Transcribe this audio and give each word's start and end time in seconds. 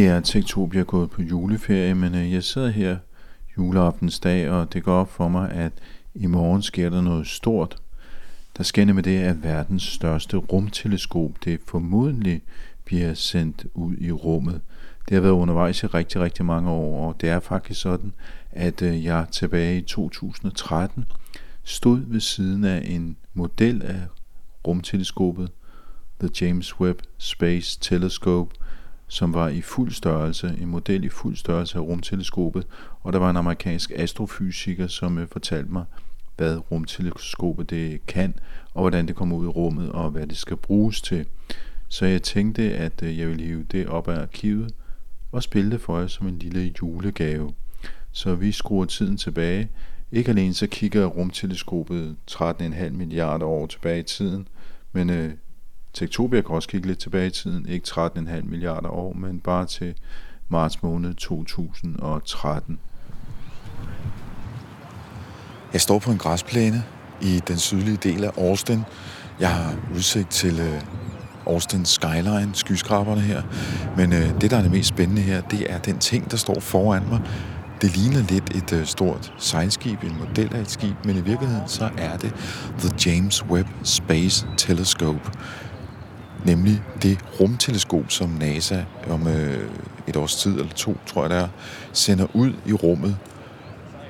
Egentlig 0.00 0.16
er 0.16 0.20
Tektopia 0.20 0.82
gået 0.82 1.10
på 1.10 1.22
juleferie, 1.22 1.94
men 1.94 2.14
øh, 2.14 2.32
jeg 2.32 2.44
sidder 2.44 2.68
her 2.68 2.96
juleaftens 3.58 4.20
dag, 4.20 4.50
og 4.50 4.72
det 4.72 4.84
går 4.84 4.92
op 4.92 5.12
for 5.12 5.28
mig, 5.28 5.50
at 5.50 5.72
i 6.14 6.26
morgen 6.26 6.62
sker 6.62 6.90
der 6.90 7.00
noget 7.00 7.26
stort. 7.26 7.76
Der 8.56 8.62
sker 8.62 8.92
med 8.92 9.02
det, 9.02 9.18
at 9.18 9.42
verdens 9.42 9.82
største 9.82 10.36
rumteleskop, 10.36 11.30
det 11.44 11.60
formodentlig 11.66 12.42
bliver 12.84 13.14
sendt 13.14 13.66
ud 13.74 13.96
i 13.98 14.12
rummet. 14.12 14.60
Det 15.08 15.14
har 15.14 15.20
været 15.20 15.32
undervejs 15.32 15.82
i 15.82 15.86
rigtig, 15.86 16.20
rigtig 16.20 16.44
mange 16.44 16.70
år, 16.70 17.08
og 17.08 17.20
det 17.20 17.28
er 17.28 17.40
faktisk 17.40 17.80
sådan, 17.80 18.12
at 18.52 18.82
øh, 18.82 19.04
jeg 19.04 19.26
tilbage 19.32 19.78
i 19.78 19.82
2013 19.82 21.04
stod 21.64 22.00
ved 22.06 22.20
siden 22.20 22.64
af 22.64 22.82
en 22.84 23.16
model 23.34 23.82
af 23.82 24.00
rumteleskopet, 24.66 25.50
The 26.20 26.30
James 26.40 26.80
Webb 26.80 27.00
Space 27.18 27.78
Telescope, 27.80 28.54
som 29.10 29.34
var 29.34 29.48
i 29.48 29.60
fuld 29.60 29.92
størrelse, 29.92 30.56
en 30.60 30.68
model 30.68 31.04
i 31.04 31.08
fuld 31.08 31.36
størrelse 31.36 31.78
af 31.78 31.82
rumteleskopet, 31.82 32.66
og 33.00 33.12
der 33.12 33.18
var 33.18 33.30
en 33.30 33.36
amerikansk 33.36 33.92
astrofysiker, 33.96 34.86
som 34.86 35.18
øh, 35.18 35.28
fortalte 35.28 35.72
mig, 35.72 35.84
hvad 36.36 36.70
rumteleskopet 36.70 37.70
det 37.70 38.06
kan, 38.06 38.34
og 38.74 38.80
hvordan 38.80 39.08
det 39.08 39.16
kommer 39.16 39.36
ud 39.36 39.44
i 39.44 39.48
rummet, 39.48 39.92
og 39.92 40.10
hvad 40.10 40.26
det 40.26 40.36
skal 40.36 40.56
bruges 40.56 41.02
til. 41.02 41.26
Så 41.88 42.06
jeg 42.06 42.22
tænkte, 42.22 42.74
at 42.74 43.02
øh, 43.02 43.18
jeg 43.18 43.28
ville 43.28 43.44
hive 43.44 43.66
det 43.72 43.86
op 43.86 44.08
af 44.08 44.20
arkivet 44.20 44.74
og 45.32 45.42
spille 45.42 45.70
det 45.70 45.80
for 45.80 45.98
jer 45.98 46.06
som 46.06 46.26
en 46.26 46.38
lille 46.38 46.74
julegave. 46.82 47.52
Så 48.12 48.34
vi 48.34 48.52
skruer 48.52 48.84
tiden 48.84 49.16
tilbage. 49.16 49.70
Ikke 50.12 50.30
alene 50.30 50.54
så 50.54 50.66
kigger 50.66 51.06
rumteleskopet 51.06 52.16
13,5 52.30 52.90
milliarder 52.90 53.46
år 53.46 53.66
tilbage 53.66 54.00
i 54.00 54.02
tiden, 54.02 54.48
men 54.92 55.10
øh, 55.10 55.30
Tektopia 55.92 56.40
kan 56.40 56.54
også 56.54 56.68
kigge 56.68 56.86
lidt 56.86 56.98
tilbage 56.98 57.26
i 57.26 57.30
tiden, 57.30 57.68
ikke 57.68 57.86
13,5 57.88 58.42
milliarder 58.42 58.88
år, 58.88 59.12
men 59.12 59.40
bare 59.40 59.66
til 59.66 59.94
marts 60.48 60.82
måned 60.82 61.14
2013. 61.14 62.78
Jeg 65.72 65.80
står 65.80 65.98
på 65.98 66.10
en 66.10 66.18
græsplæne 66.18 66.84
i 67.20 67.40
den 67.48 67.58
sydlige 67.58 67.96
del 67.96 68.24
af 68.24 68.30
Austin. 68.38 68.82
Jeg 69.40 69.54
har 69.54 69.76
udsigt 69.94 70.30
til 70.30 70.60
øh, 70.60 70.82
Austin 71.46 71.84
Skyline, 71.84 72.50
skyskraberne 72.52 73.20
her. 73.20 73.42
Men 73.96 74.12
øh, 74.12 74.40
det, 74.40 74.50
der 74.50 74.56
er 74.56 74.62
det 74.62 74.70
mest 74.70 74.88
spændende 74.88 75.22
her, 75.22 75.40
det 75.40 75.72
er 75.72 75.78
den 75.78 75.98
ting, 75.98 76.30
der 76.30 76.36
står 76.36 76.60
foran 76.60 77.02
mig. 77.08 77.20
Det 77.82 77.96
ligner 77.96 78.22
lidt 78.28 78.56
et 78.56 78.72
øh, 78.72 78.86
stort 78.86 79.32
sejlskib, 79.38 80.02
en 80.02 80.18
model 80.18 80.54
af 80.54 80.60
et 80.60 80.70
skib, 80.70 81.04
men 81.04 81.16
i 81.16 81.20
virkeligheden 81.20 81.68
så 81.68 81.90
er 81.98 82.16
det 82.16 82.32
The 82.78 82.90
James 83.06 83.44
Webb 83.44 83.68
Space 83.82 84.46
Telescope 84.56 85.30
nemlig 86.44 86.82
det 87.02 87.18
rumteleskop, 87.40 88.04
som 88.08 88.28
NASA 88.28 88.84
om 89.10 89.28
øh, 89.28 89.70
et 90.06 90.16
års 90.16 90.36
tid 90.36 90.52
eller 90.52 90.72
to, 90.72 90.96
tror 91.06 91.22
jeg 91.22 91.30
det 91.30 91.38
er, 91.38 91.48
sender 91.92 92.26
ud 92.34 92.52
i 92.66 92.72
rummet. 92.72 93.16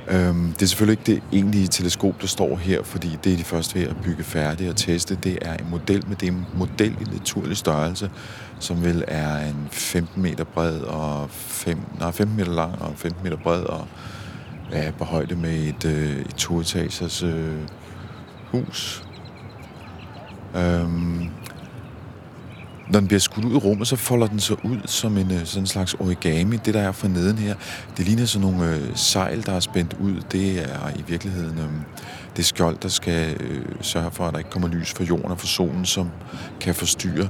Øhm, 0.09 0.53
det 0.53 0.63
er 0.63 0.67
selvfølgelig 0.67 1.01
ikke 1.01 1.21
det 1.21 1.37
egentlige 1.37 1.67
teleskop, 1.67 2.21
der 2.21 2.27
står 2.27 2.57
her, 2.57 2.83
fordi 2.83 3.19
det 3.25 3.33
er 3.33 3.37
de 3.37 3.45
første 3.45 3.81
ved 3.81 3.89
at 3.89 3.97
bygge 4.03 4.25
færdigt 4.25 4.71
og 4.71 4.77
teste. 4.77 5.15
Det 5.15 5.39
er 5.43 5.57
en 5.57 5.71
model 5.71 6.09
med 6.09 6.17
det 6.17 6.35
model 6.55 6.97
i 7.01 7.05
naturlig 7.13 7.57
størrelse, 7.57 8.11
som 8.59 8.85
vel 8.85 9.05
er 9.09 9.39
en 9.39 9.69
15 9.71 10.23
meter 10.23 10.45
bred 10.45 10.81
og 10.81 11.31
5, 11.31 11.79
nej, 11.99 12.11
15 12.11 12.37
meter 12.37 12.53
lang 12.53 12.83
og 12.83 12.93
15 12.97 13.25
meter 13.25 13.37
bred 13.37 13.63
og 13.63 13.87
ja, 14.73 14.91
på 14.99 15.05
højde 15.05 15.37
med 15.37 15.59
et, 15.69 15.85
øh, 15.85 16.21
et 16.21 16.35
toetagers 16.35 17.23
øh, 17.23 17.59
hus. 18.51 19.05
Øhm, 20.57 21.31
når 22.93 23.01
den 23.01 23.07
bliver 23.07 23.21
skudt 23.21 23.45
ud 23.45 23.53
i 23.53 23.57
rummet, 23.57 23.89
så 23.89 23.97
folder 23.97 24.27
den 24.27 24.41
sig 24.41 24.65
ud 24.65 24.79
som 24.87 25.19
en 25.19 25.31
øh, 25.31 25.45
sådan 25.45 25.63
en 25.63 25.67
slags 25.67 25.95
origami. 25.95 26.57
Det, 26.57 26.75
der 26.75 26.81
er 26.81 26.93
for 26.93 27.09
neden 27.09 27.39
her, 27.39 27.55
det 27.97 28.07
ligner 28.07 28.25
sådan 28.25 28.49
nogle 28.49 28.75
øh, 28.75 28.81
sejl, 28.95 29.47
der 29.47 29.53
er 29.53 29.61
spændt 29.61 29.97
ud. 30.01 30.21
Det 30.33 30.59
er 30.63 30.91
i 30.99 31.03
virkeligheden 31.09 31.59
øh, 31.59 31.71
det 32.37 32.45
skjold, 32.45 32.77
der 32.83 32.89
skal 32.89 33.37
øh, 33.41 33.63
sørge 33.81 34.11
for, 34.11 34.25
at 34.27 34.33
der 34.33 34.39
ikke 34.39 34.51
kommer 34.51 34.69
lys 34.69 34.93
fra 34.93 35.05
jorden 35.05 35.31
og 35.31 35.39
fra 35.41 35.47
solen, 35.47 35.85
som 35.85 36.11
kan 36.61 36.75
forstyrre 36.75 37.29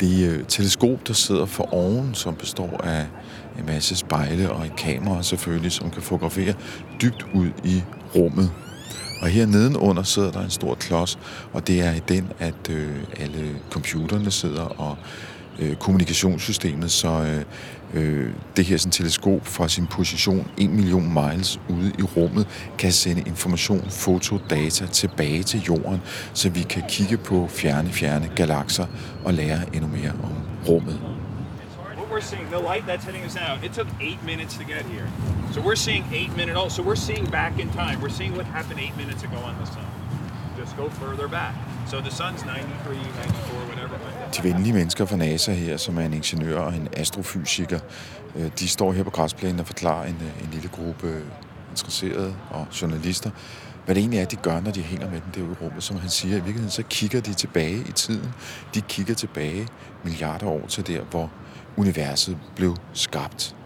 det 0.00 0.28
øh, 0.28 0.44
teleskop, 0.48 1.08
der 1.08 1.14
sidder 1.14 1.46
for 1.46 1.74
oven, 1.74 2.14
som 2.14 2.34
består 2.34 2.80
af 2.84 3.06
en 3.58 3.66
masse 3.66 3.96
spejle 3.96 4.50
og 4.50 4.66
et 4.66 4.76
kamera 4.76 5.22
selvfølgelig, 5.22 5.72
som 5.72 5.90
kan 5.90 6.02
fotografere 6.02 6.54
dybt 7.02 7.26
ud 7.34 7.50
i 7.64 7.82
rummet. 8.16 8.50
Og 9.22 9.28
her 9.28 9.46
nedenunder 9.46 10.02
sidder 10.02 10.30
der 10.30 10.40
en 10.40 10.50
stor 10.50 10.74
klods, 10.74 11.18
og 11.52 11.66
det 11.66 11.80
er 11.80 11.92
i 11.92 12.00
den, 12.08 12.32
at 12.38 12.70
øh, 12.70 12.96
alle 13.20 13.56
computerne 13.70 14.30
sidder 14.30 14.62
og 14.62 14.96
øh, 15.58 15.76
kommunikationssystemet, 15.76 16.90
så 16.90 17.08
øh, 17.08 17.44
øh 17.94 18.30
det 18.56 18.64
her 18.64 18.76
sådan, 18.76 18.92
teleskop 18.92 19.46
fra 19.46 19.68
sin 19.68 19.86
position 19.86 20.48
1 20.58 20.70
million 20.70 21.14
miles 21.14 21.60
ude 21.68 21.92
i 21.98 22.02
rummet 22.02 22.46
kan 22.78 22.92
sende 22.92 23.22
information, 23.26 23.90
foto, 23.90 24.38
data 24.50 24.86
tilbage 24.86 25.42
til 25.42 25.60
jorden, 25.60 26.00
så 26.34 26.48
vi 26.48 26.62
kan 26.62 26.82
kigge 26.88 27.16
på 27.16 27.48
fjerne, 27.50 27.88
fjerne 27.88 28.30
galakser 28.36 28.86
og 29.24 29.34
lære 29.34 29.60
endnu 29.74 29.88
mere 29.88 30.12
om 30.22 30.32
rummet 30.68 31.21
we're 32.12 32.20
seeing 32.20 32.48
the 32.50 32.58
light 32.58 32.84
that's 32.86 33.04
hitting 33.04 33.24
us 33.24 33.34
now 33.34 33.58
it 33.62 33.72
took 33.72 33.88
eight 34.00 34.22
minutes 34.22 34.56
to 34.58 34.64
get 34.64 34.84
here. 34.94 35.08
So 35.52 35.60
we're 35.62 35.82
seeing 35.86 36.04
eight 36.12 36.32
minute 36.36 36.56
old 36.56 36.70
so 36.72 36.82
we're 36.82 37.04
seeing 37.08 37.24
back 37.40 37.58
in 37.58 37.68
time. 37.70 37.96
We're 38.02 38.16
seeing 38.20 38.36
what 38.36 38.46
happened 38.46 38.80
eight 38.80 38.96
minutes 38.96 39.22
ago 39.24 39.38
on 39.50 39.54
the 39.58 39.66
sun. 39.66 39.86
Just 40.60 40.76
go 40.76 40.88
further 40.90 41.26
back. 41.28 41.54
So 41.90 42.00
the 42.00 42.10
sun's 42.10 42.44
93 42.44 42.96
94 42.96 43.66
whatever. 43.68 43.96
De 44.36 44.42
venlige 44.42 44.72
mennesker 44.72 45.04
fra 45.04 45.16
NASA 45.16 45.52
her, 45.52 45.76
som 45.76 45.98
er 45.98 46.02
en 46.02 46.12
ingeniør 46.12 46.60
og 46.60 46.74
en 46.74 46.88
astrofysiker, 46.96 47.80
øh, 48.36 48.50
de 48.58 48.68
står 48.68 48.92
her 48.92 49.02
på 49.02 49.10
græsplænen 49.10 49.60
og 49.60 49.66
forklarer 49.66 50.06
en, 50.06 50.16
øh, 50.20 50.44
en 50.44 50.48
lille 50.52 50.68
gruppe 50.68 51.06
øh, 51.06 51.22
interesserede 51.70 52.34
og 52.50 52.66
journalister, 52.82 53.30
hvad 53.84 53.94
det 53.94 54.00
egentlig 54.00 54.20
er, 54.20 54.24
de 54.24 54.36
gør, 54.36 54.60
når 54.60 54.70
de 54.70 54.82
hænger 54.82 55.10
med 55.10 55.20
den 55.20 55.30
derude 55.34 55.52
i 55.60 55.64
rummet. 55.64 55.82
Som 55.82 55.98
han 55.98 56.10
siger, 56.10 56.32
i 56.32 56.34
virkeligheden 56.34 56.70
så 56.70 56.82
kigger 56.90 57.20
de 57.20 57.34
tilbage 57.34 57.78
i 57.88 57.92
tiden. 57.92 58.34
De 58.74 58.80
kigger 58.80 59.14
tilbage 59.14 59.68
milliarder 60.04 60.46
år 60.46 60.66
til 60.66 60.86
der, 60.86 61.00
hvor 61.02 61.30
universet 61.76 62.38
blev 62.56 62.76
skabt. 62.92 63.56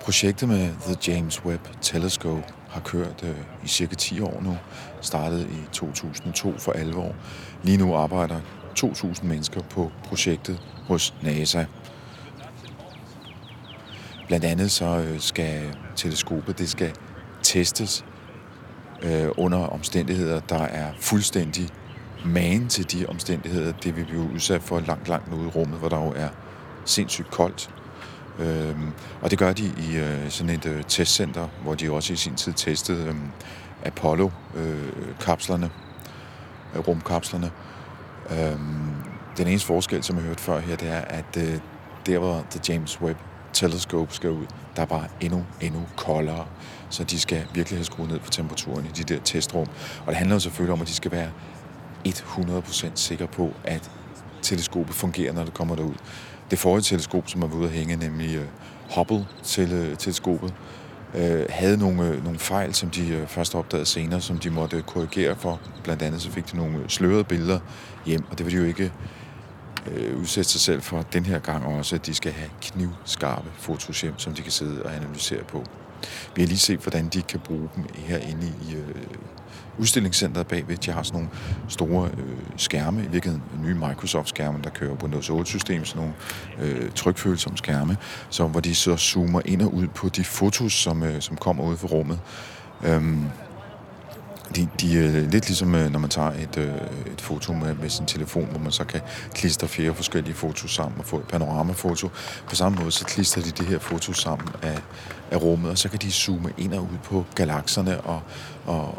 Projektet 0.00 0.48
med 0.48 0.70
The 0.80 1.12
James 1.12 1.44
Webb 1.44 1.68
Telescope 1.80 2.44
har 2.68 2.80
kørt 2.80 3.22
øh, 3.22 3.36
i 3.64 3.68
cirka 3.68 3.94
10 3.94 4.20
år 4.20 4.40
nu. 4.42 4.56
Startede 5.00 5.42
i 5.42 5.72
2002 5.72 6.58
for 6.58 6.72
alvor. 6.72 7.14
Lige 7.62 7.76
nu 7.78 7.94
arbejder 7.94 8.40
2.000 8.78 9.24
mennesker 9.24 9.62
på 9.62 9.92
projektet 10.04 10.60
hos 10.86 11.14
NASA. 11.22 11.64
Blandt 14.26 14.44
andet 14.44 14.70
så 14.70 14.98
øh, 14.98 15.20
skal 15.20 15.76
teleskopet 15.96 16.58
det 16.58 16.68
skal 16.68 16.92
testes 17.42 18.04
øh, 19.02 19.28
under 19.36 19.58
omstændigheder, 19.58 20.40
der 20.40 20.62
er 20.62 20.92
fuldstændig 21.00 21.68
magen 22.24 22.68
til 22.68 22.92
de 22.92 23.06
omstændigheder, 23.06 23.72
det 23.72 23.96
vil 23.96 24.04
blive 24.04 24.30
udsat 24.34 24.62
for 24.62 24.80
langt, 24.80 25.08
langt 25.08 25.34
ude 25.34 25.46
i 25.46 25.50
rummet, 25.50 25.78
hvor 25.78 25.88
der 25.88 26.04
jo 26.04 26.12
er 26.16 26.28
sindssygt 26.86 27.30
koldt. 27.30 27.70
Øhm, 28.38 28.92
og 29.22 29.30
det 29.30 29.38
gør 29.38 29.52
de 29.52 29.64
i 29.64 29.96
øh, 29.96 30.30
sådan 30.30 30.50
et 30.50 30.66
øh, 30.66 30.84
testcenter, 30.88 31.48
hvor 31.62 31.74
de 31.74 31.92
også 31.92 32.12
i 32.12 32.16
sin 32.16 32.34
tid 32.34 32.52
testede 32.52 33.08
øhm, 33.08 33.22
øh, 33.22 33.86
Apollo-kapslerne, 33.86 35.70
øh, 36.74 36.80
rumkapslerne. 36.88 37.50
Øhm, 38.30 38.94
den 39.36 39.46
eneste 39.46 39.66
forskel, 39.66 40.02
som 40.02 40.16
jeg 40.16 40.22
har 40.22 40.28
hørt 40.28 40.40
før 40.40 40.60
her, 40.60 40.76
det 40.76 40.88
er, 40.88 41.00
at 41.00 41.36
øh, 41.38 41.58
der 42.06 42.18
hvor 42.18 42.46
The 42.50 42.60
James 42.68 43.00
Webb 43.00 43.18
teleskop 43.52 44.12
skal 44.12 44.30
ud, 44.30 44.46
der 44.76 44.82
er 44.82 44.86
bare 44.86 45.08
endnu, 45.20 45.44
endnu 45.60 45.82
koldere. 45.96 46.46
Så 46.90 47.04
de 47.04 47.20
skal 47.20 47.46
virkelig 47.54 47.78
have 47.78 47.84
skruet 47.84 48.10
ned 48.10 48.18
på 48.18 48.30
temperaturen 48.30 48.86
i 48.86 48.88
de 48.88 49.14
der 49.14 49.20
testrum. 49.20 49.66
Og 50.00 50.06
det 50.06 50.16
handler 50.16 50.36
jo 50.36 50.40
selvfølgelig 50.40 50.72
om, 50.72 50.80
at 50.80 50.88
de 50.88 50.94
skal 50.94 51.10
være 51.10 51.30
100% 52.08 52.90
sikre 52.94 53.26
på, 53.26 53.52
at 53.64 53.90
teleskopet 54.42 54.94
fungerer, 54.94 55.32
når 55.32 55.44
det 55.44 55.54
kommer 55.54 55.76
derud. 55.76 55.94
Det 56.50 56.58
forrige 56.58 56.82
teleskop, 56.82 57.28
som 57.28 57.42
er 57.42 57.54
ude 57.54 57.64
at 57.64 57.70
hænge, 57.70 57.96
nemlig 57.96 58.36
øh, 58.36 58.44
Hubble-teleskopet, 58.94 60.54
øh, 61.14 61.24
uh, 61.24 61.40
øh, 61.40 61.46
havde 61.48 61.76
nogle, 61.76 62.02
uh, 62.02 62.24
nogle 62.24 62.38
fejl, 62.38 62.74
som 62.74 62.90
de 62.90 63.24
først 63.28 63.54
opdagede 63.54 63.86
senere, 63.86 64.20
som 64.20 64.38
de 64.38 64.50
måtte 64.50 64.82
korrigere 64.82 65.36
for. 65.36 65.60
Blandt 65.84 66.02
andet 66.02 66.22
så 66.22 66.30
fik 66.30 66.52
de 66.52 66.56
nogle 66.56 66.78
slørede 66.88 67.24
billeder 67.24 67.58
hjem, 68.06 68.24
og 68.30 68.38
det 68.38 68.46
vil 68.46 68.54
de 68.54 68.58
jo 68.58 68.64
ikke 68.64 68.92
øh, 69.86 70.20
udsætte 70.20 70.50
sig 70.50 70.60
selv 70.60 70.82
for 70.82 71.02
den 71.02 71.26
her 71.26 71.38
gang 71.38 71.66
også, 71.66 71.94
at 71.94 72.06
de 72.06 72.14
skal 72.14 72.32
have 72.32 72.50
knivskarpe 72.62 73.48
fotos 73.58 74.00
hjem, 74.00 74.18
som 74.18 74.34
de 74.34 74.42
kan 74.42 74.52
sidde 74.52 74.82
og 74.82 74.94
analysere 74.94 75.44
på. 75.44 75.64
Vi 76.34 76.42
har 76.42 76.46
lige 76.46 76.58
set, 76.58 76.80
hvordan 76.80 77.08
de 77.08 77.22
kan 77.22 77.40
bruge 77.40 77.68
dem 77.76 77.84
herinde 77.94 78.46
i 78.46 78.74
øh, 78.74 78.94
udstillingscenteret 79.78 80.46
bagved. 80.46 80.76
De 80.76 80.90
har 80.90 81.02
sådan 81.02 81.20
nogle 81.20 81.30
store 81.68 82.10
øh, 82.18 82.36
skærme, 82.56 83.04
i 83.04 83.08
virkeligheden 83.08 83.42
nye 83.62 83.74
Microsoft-skærme, 83.74 84.58
der 84.64 84.70
kører 84.70 84.94
på 84.94 85.06
Windows 85.06 85.30
8-system, 85.30 85.84
sådan 85.84 86.02
nogle 86.02 86.14
øh, 86.72 86.90
trykfølsomme 86.90 87.58
skærme, 87.58 87.96
så, 88.30 88.46
hvor 88.46 88.60
de 88.60 88.74
så 88.74 88.96
zoomer 88.96 89.40
ind 89.44 89.62
og 89.62 89.74
ud 89.74 89.86
på 89.86 90.08
de 90.08 90.24
fotos, 90.24 90.72
som, 90.72 91.02
øh, 91.02 91.20
som 91.20 91.36
kommer 91.36 91.64
ud 91.64 91.76
fra 91.76 91.88
rummet. 91.88 92.18
Øhm, 92.84 93.26
de, 94.54 94.68
de 94.80 94.98
er 95.04 95.10
lidt 95.10 95.46
ligesom, 95.46 95.74
øh, 95.74 95.92
når 95.92 95.98
man 95.98 96.10
tager 96.10 96.30
et, 96.30 96.56
øh, 96.58 96.74
et 97.12 97.20
foto 97.20 97.52
med, 97.52 97.74
med 97.74 97.90
sin 97.90 98.06
telefon, 98.06 98.46
hvor 98.50 98.58
man 98.58 98.72
så 98.72 98.84
kan 98.84 99.00
klistre 99.34 99.68
flere 99.68 99.94
forskellige 99.94 100.34
fotos 100.34 100.74
sammen 100.74 100.98
og 100.98 101.04
få 101.04 101.16
et 101.16 101.28
panoramafoto. 101.28 102.08
På 102.48 102.54
samme 102.54 102.78
måde, 102.78 102.90
så 102.90 103.04
klistrer 103.04 103.42
de 103.42 103.50
det 103.50 103.66
her 103.66 103.78
foto 103.78 104.12
sammen 104.12 104.48
af, 104.62 104.78
af 105.30 105.42
rummet, 105.42 105.70
og 105.70 105.78
så 105.78 105.88
kan 105.88 105.98
de 105.98 106.10
zoome 106.12 106.52
ind 106.58 106.74
og 106.74 106.82
ud 106.82 106.98
på 107.04 107.24
galakserne 107.34 108.00
og, 108.00 108.20
og 108.66 108.94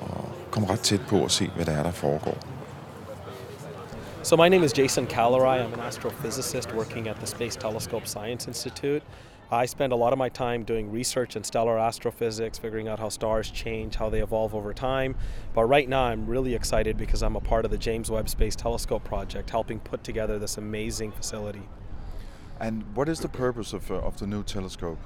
komme 0.58 0.74
ret 0.74 0.80
tæt 0.80 1.02
på 1.08 1.18
og 1.18 1.32
se, 1.32 1.48
hvad 1.56 1.66
der 1.66 1.72
er, 1.72 1.84
der 1.84 1.92
foregår. 1.92 2.38
So 4.24 4.36
my 4.36 4.50
name 4.50 4.64
is 4.64 4.78
Jason 4.78 5.08
Kalirai. 5.08 5.62
I'm 5.62 5.74
an 5.74 5.80
astrophysicist 5.80 6.76
working 6.76 7.08
at 7.08 7.16
the 7.16 7.28
Space 7.28 7.56
Telescope 7.56 8.08
Science 8.08 8.48
Institute. 8.48 9.04
I 9.52 9.68
spend 9.68 9.94
a 9.94 9.96
lot 9.96 10.14
of 10.14 10.18
my 10.18 10.30
time 10.30 10.64
doing 10.64 10.92
research 10.92 11.36
in 11.36 11.44
stellar 11.44 11.78
astrophysics, 11.80 12.58
figuring 12.58 12.88
out 12.90 13.00
how 13.00 13.10
stars 13.10 13.52
change, 13.52 13.96
how 13.96 14.10
they 14.10 14.22
evolve 14.22 14.56
over 14.56 14.74
time. 14.74 15.16
But 15.54 15.66
right 15.76 15.88
now, 15.88 16.04
I'm 16.12 16.26
really 16.26 16.56
excited 16.56 16.98
because 16.98 17.22
I'm 17.26 17.36
a 17.36 17.42
part 17.52 17.64
of 17.66 17.72
the 17.72 17.78
James 17.78 18.10
Webb 18.10 18.28
Space 18.28 18.56
Telescope 18.56 19.04
project, 19.04 19.50
helping 19.52 19.80
put 19.80 20.04
together 20.04 20.40
this 20.40 20.58
amazing 20.58 21.12
facility. 21.12 21.66
And 22.60 22.84
what 22.96 23.08
is 23.10 23.20
the 23.20 23.30
purpose 23.30 23.74
of, 23.74 23.92
uh, 23.92 24.08
of 24.08 24.18
the 24.18 24.28
new 24.28 24.44
telescope? 24.44 24.98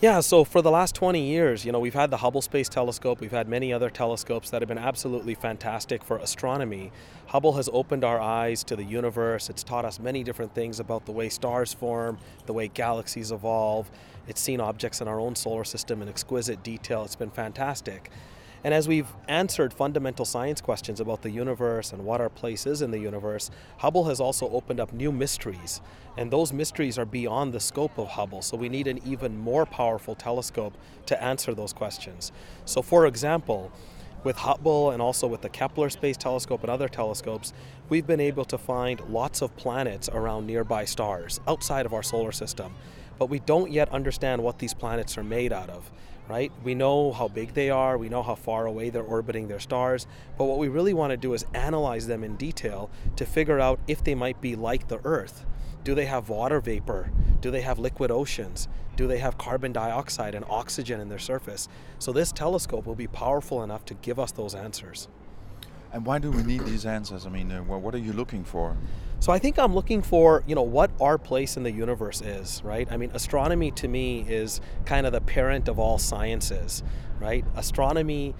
Yeah, 0.00 0.20
so 0.20 0.44
for 0.44 0.62
the 0.62 0.70
last 0.70 0.94
20 0.94 1.20
years, 1.26 1.64
you 1.64 1.72
know, 1.72 1.80
we've 1.80 1.92
had 1.92 2.12
the 2.12 2.18
Hubble 2.18 2.40
Space 2.40 2.68
Telescope, 2.68 3.20
we've 3.20 3.32
had 3.32 3.48
many 3.48 3.72
other 3.72 3.90
telescopes 3.90 4.48
that 4.50 4.62
have 4.62 4.68
been 4.68 4.78
absolutely 4.78 5.34
fantastic 5.34 6.04
for 6.04 6.18
astronomy. 6.18 6.92
Hubble 7.26 7.54
has 7.54 7.68
opened 7.72 8.04
our 8.04 8.20
eyes 8.20 8.62
to 8.64 8.76
the 8.76 8.84
universe. 8.84 9.50
It's 9.50 9.64
taught 9.64 9.84
us 9.84 9.98
many 9.98 10.22
different 10.22 10.54
things 10.54 10.78
about 10.78 11.04
the 11.04 11.10
way 11.10 11.28
stars 11.28 11.74
form, 11.74 12.18
the 12.46 12.52
way 12.52 12.68
galaxies 12.68 13.32
evolve. 13.32 13.90
It's 14.28 14.40
seen 14.40 14.60
objects 14.60 15.00
in 15.00 15.08
our 15.08 15.18
own 15.18 15.34
solar 15.34 15.64
system 15.64 16.00
in 16.00 16.08
exquisite 16.08 16.62
detail. 16.62 17.02
It's 17.02 17.16
been 17.16 17.32
fantastic. 17.32 18.08
And 18.64 18.74
as 18.74 18.88
we've 18.88 19.08
answered 19.28 19.72
fundamental 19.72 20.24
science 20.24 20.60
questions 20.60 21.00
about 21.00 21.22
the 21.22 21.30
universe 21.30 21.92
and 21.92 22.04
what 22.04 22.20
our 22.20 22.28
place 22.28 22.66
is 22.66 22.82
in 22.82 22.90
the 22.90 22.98
universe, 22.98 23.50
Hubble 23.78 24.04
has 24.06 24.20
also 24.20 24.48
opened 24.50 24.80
up 24.80 24.92
new 24.92 25.12
mysteries. 25.12 25.80
And 26.16 26.30
those 26.30 26.52
mysteries 26.52 26.98
are 26.98 27.04
beyond 27.04 27.52
the 27.52 27.60
scope 27.60 27.96
of 27.98 28.08
Hubble, 28.08 28.42
so 28.42 28.56
we 28.56 28.68
need 28.68 28.88
an 28.88 28.98
even 29.06 29.38
more 29.38 29.64
powerful 29.64 30.16
telescope 30.16 30.76
to 31.06 31.22
answer 31.22 31.54
those 31.54 31.72
questions. 31.72 32.32
So, 32.64 32.82
for 32.82 33.06
example, 33.06 33.70
with 34.24 34.36
Hubble 34.38 34.90
and 34.90 35.00
also 35.00 35.28
with 35.28 35.42
the 35.42 35.48
Kepler 35.48 35.88
Space 35.90 36.16
Telescope 36.16 36.62
and 36.62 36.70
other 36.70 36.88
telescopes, 36.88 37.52
we've 37.88 38.06
been 38.06 38.20
able 38.20 38.44
to 38.46 38.58
find 38.58 39.00
lots 39.08 39.42
of 39.42 39.56
planets 39.56 40.08
around 40.08 40.46
nearby 40.46 40.84
stars 40.84 41.40
outside 41.46 41.86
of 41.86 41.94
our 41.94 42.02
solar 42.02 42.32
system. 42.32 42.74
But 43.18 43.30
we 43.30 43.38
don't 43.38 43.70
yet 43.70 43.88
understand 43.90 44.42
what 44.42 44.58
these 44.58 44.74
planets 44.74 45.16
are 45.16 45.24
made 45.24 45.52
out 45.52 45.70
of 45.70 45.90
right? 46.28 46.52
We 46.62 46.74
know 46.74 47.12
how 47.12 47.28
big 47.28 47.54
they 47.54 47.70
are, 47.70 47.96
we 47.96 48.08
know 48.08 48.22
how 48.22 48.34
far 48.34 48.66
away 48.66 48.90
they're 48.90 49.02
orbiting 49.02 49.48
their 49.48 49.60
stars, 49.60 50.06
but 50.36 50.44
what 50.44 50.58
we 50.58 50.68
really 50.68 50.94
want 50.94 51.10
to 51.10 51.16
do 51.16 51.32
is 51.34 51.46
analyze 51.54 52.06
them 52.06 52.22
in 52.22 52.36
detail 52.36 52.90
to 53.16 53.24
figure 53.24 53.58
out 53.58 53.80
if 53.88 54.04
they 54.04 54.14
might 54.14 54.40
be 54.40 54.54
like 54.56 54.88
the 54.88 55.00
Earth. 55.04 55.46
Do 55.84 55.94
they 55.94 56.06
have 56.06 56.28
water 56.28 56.60
vapor? 56.60 57.10
Do 57.40 57.50
they 57.50 57.62
have 57.62 57.78
liquid 57.78 58.10
oceans? 58.10 58.68
Do 58.96 59.06
they 59.06 59.18
have 59.18 59.38
carbon 59.38 59.72
dioxide 59.72 60.34
and 60.34 60.44
oxygen 60.48 61.00
in 61.00 61.08
their 61.08 61.18
surface? 61.18 61.68
So, 61.98 62.12
this 62.12 62.32
telescope 62.32 62.84
will 62.84 62.96
be 62.96 63.06
powerful 63.06 63.62
enough 63.62 63.84
to 63.86 63.94
give 63.94 64.18
us 64.18 64.32
those 64.32 64.54
answers. 64.54 65.08
And 65.92 66.04
why 66.04 66.18
do 66.18 66.30
we 66.30 66.42
need 66.42 66.64
these 66.66 66.84
answers? 66.84 67.26
I 67.26 67.30
mean, 67.30 67.50
uh, 67.50 67.62
what 67.62 67.94
are 67.94 67.98
you 67.98 68.12
looking 68.12 68.44
for? 68.44 68.76
So 69.20 69.32
I 69.32 69.38
think 69.38 69.58
I'm 69.58 69.74
looking 69.74 70.02
for, 70.02 70.44
you 70.46 70.54
know, 70.54 70.62
what 70.62 70.90
our 71.00 71.18
place 71.18 71.56
in 71.56 71.62
the 71.62 71.72
universe 71.72 72.20
is, 72.20 72.62
right? 72.62 72.86
I 72.90 72.96
mean, 72.96 73.10
astronomy 73.14 73.70
to 73.72 73.88
me 73.88 74.20
is 74.28 74.60
kind 74.84 75.06
of 75.06 75.12
the 75.12 75.20
parent 75.20 75.66
of 75.66 75.78
all 75.78 75.98
sciences, 75.98 76.82
right? 77.18 77.44
Astronomy, 77.56 78.34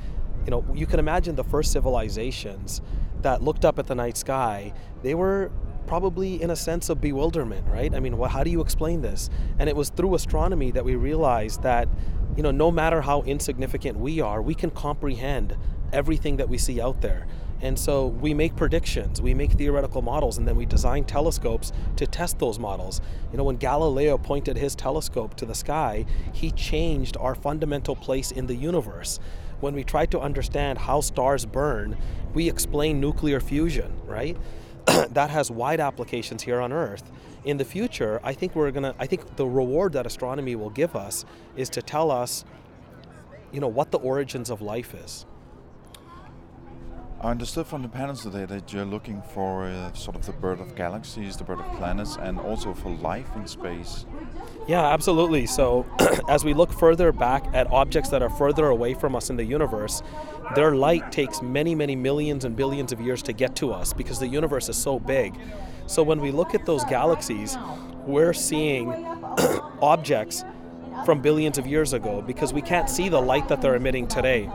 you 0.44 0.50
know, 0.50 0.64
you 0.74 0.86
can 0.86 1.00
imagine 1.00 1.34
the 1.34 1.44
first 1.44 1.72
civilizations 1.72 2.80
that 3.22 3.42
looked 3.42 3.64
up 3.64 3.78
at 3.78 3.86
the 3.86 3.94
night 3.94 4.16
sky, 4.16 4.72
they 5.02 5.14
were 5.14 5.50
probably 5.88 6.40
in 6.40 6.50
a 6.50 6.56
sense 6.56 6.90
of 6.90 7.00
bewilderment, 7.00 7.66
right? 7.66 7.92
I 7.94 7.98
mean, 7.98 8.18
well, 8.18 8.30
how 8.30 8.44
do 8.44 8.50
you 8.50 8.60
explain 8.60 9.00
this? 9.00 9.30
And 9.58 9.68
it 9.68 9.74
was 9.74 9.88
through 9.88 10.14
astronomy 10.14 10.70
that 10.72 10.84
we 10.84 10.94
realized 10.94 11.62
that, 11.62 11.88
you 12.36 12.42
know, 12.42 12.50
no 12.50 12.70
matter 12.70 13.00
how 13.00 13.22
insignificant 13.22 13.98
we 13.98 14.20
are, 14.20 14.42
we 14.42 14.54
can 14.54 14.70
comprehend 14.70 15.56
everything 15.92 16.36
that 16.36 16.48
we 16.48 16.58
see 16.58 16.80
out 16.80 17.00
there. 17.00 17.26
And 17.60 17.78
so 17.78 18.06
we 18.06 18.34
make 18.34 18.55
predictions, 18.55 19.20
we 19.20 19.34
make 19.34 19.52
theoretical 19.52 20.00
models, 20.00 20.38
and 20.38 20.46
then 20.46 20.56
we 20.56 20.64
design 20.64 21.05
telescopes 21.05 21.72
to 21.96 22.06
test 22.06 22.38
those 22.38 22.58
models. 22.58 23.00
You 23.32 23.38
know, 23.38 23.44
when 23.44 23.56
Galileo 23.56 24.16
pointed 24.16 24.56
his 24.56 24.76
telescope 24.76 25.34
to 25.37 25.46
the 25.46 25.55
sky, 25.55 26.05
he 26.32 26.52
changed 26.52 27.16
our 27.16 27.34
fundamental 27.34 27.96
place 27.96 28.31
in 28.31 28.46
the 28.46 28.55
universe. 28.55 29.19
When 29.60 29.75
we 29.75 29.82
try 29.82 30.06
to 30.06 30.20
understand 30.20 30.78
how 30.78 31.00
stars 31.00 31.44
burn, 31.44 31.96
we 32.32 32.49
explain 32.49 33.00
nuclear 33.00 33.40
fusion, 33.40 33.93
right? 34.06 34.37
that 35.11 35.31
has 35.31 35.50
wide 35.50 35.81
applications 35.81 36.43
here 36.43 36.61
on 36.61 36.72
Earth. 36.72 37.11
In 37.44 37.56
the 37.56 37.64
future, 37.64 38.21
I 38.23 38.35
think 38.35 38.54
we're 38.54 38.71
gonna. 38.71 38.94
I 38.99 39.06
think 39.06 39.37
the 39.37 39.47
reward 39.47 39.92
that 39.94 40.06
astronomy 40.06 40.54
will 40.54 40.71
give 40.71 40.94
us 40.94 41.25
is 41.56 41.68
to 41.71 41.82
tell 41.82 42.11
us, 42.11 42.44
you 43.52 43.61
know, 43.61 43.68
what 43.68 43.90
the 43.90 43.99
origins 43.99 44.50
of 44.50 44.61
life 44.61 44.94
is. 44.94 45.26
I 47.20 47.32
understood 47.32 47.66
from 47.66 47.82
the 47.82 47.88
panels 47.88 48.22
today 48.22 48.44
that 48.44 48.72
you're 48.72 48.84
looking 48.84 49.22
for 49.22 49.64
uh, 49.64 49.92
sort 49.92 50.14
of 50.14 50.25
the 50.25 50.30
birth 50.30 50.60
of 50.60 50.76
galaxies, 50.76 51.37
the 51.37 51.42
birth 51.42 51.58
of 51.58 51.76
planets, 51.76 52.16
and 52.16 52.38
also 52.38 52.72
for 52.72 52.90
life 52.90 53.26
in 53.34 53.44
space. 53.48 54.06
Yeah, 54.68 54.87
absolutely. 54.87 55.44
So, 55.46 55.84
as 56.28 56.44
we 56.44 56.54
look 56.54 56.72
further 56.72 57.10
back 57.10 57.44
at 57.52 57.66
objects 57.72 58.10
that 58.10 58.22
are 58.22 58.30
further 58.30 58.68
away 58.68 58.94
from 58.94 59.16
us 59.16 59.30
in 59.30 59.37
the 59.37 59.44
universe, 59.44 60.00
their 60.54 60.76
light 60.76 61.10
takes 61.10 61.42
many, 61.42 61.75
many 61.75 61.96
millions 61.96 62.44
and 62.44 62.54
billions 62.54 62.92
of 62.92 63.00
years 63.00 63.20
to 63.25 63.32
get 63.32 63.56
to 63.56 63.72
us 63.72 63.92
because 63.92 64.20
the 64.20 64.28
universe 64.28 64.68
is 64.68 64.76
so 64.76 65.00
big. 65.00 65.34
So, 65.88 66.04
when 66.04 66.20
we 66.20 66.30
look 66.30 66.54
at 66.54 66.66
those 66.66 66.84
galaxies, 66.84 67.58
we're 68.06 68.32
seeing 68.32 68.92
objects 69.82 70.44
from 71.04 71.20
billions 71.20 71.58
of 71.58 71.66
years 71.66 71.94
ago 71.94 72.22
because 72.22 72.52
we 72.52 72.62
can't 72.62 72.88
see 72.88 73.08
the 73.08 73.20
light 73.20 73.48
that 73.48 73.60
they're 73.60 73.75
emitting 73.75 74.06
today. 74.06 74.48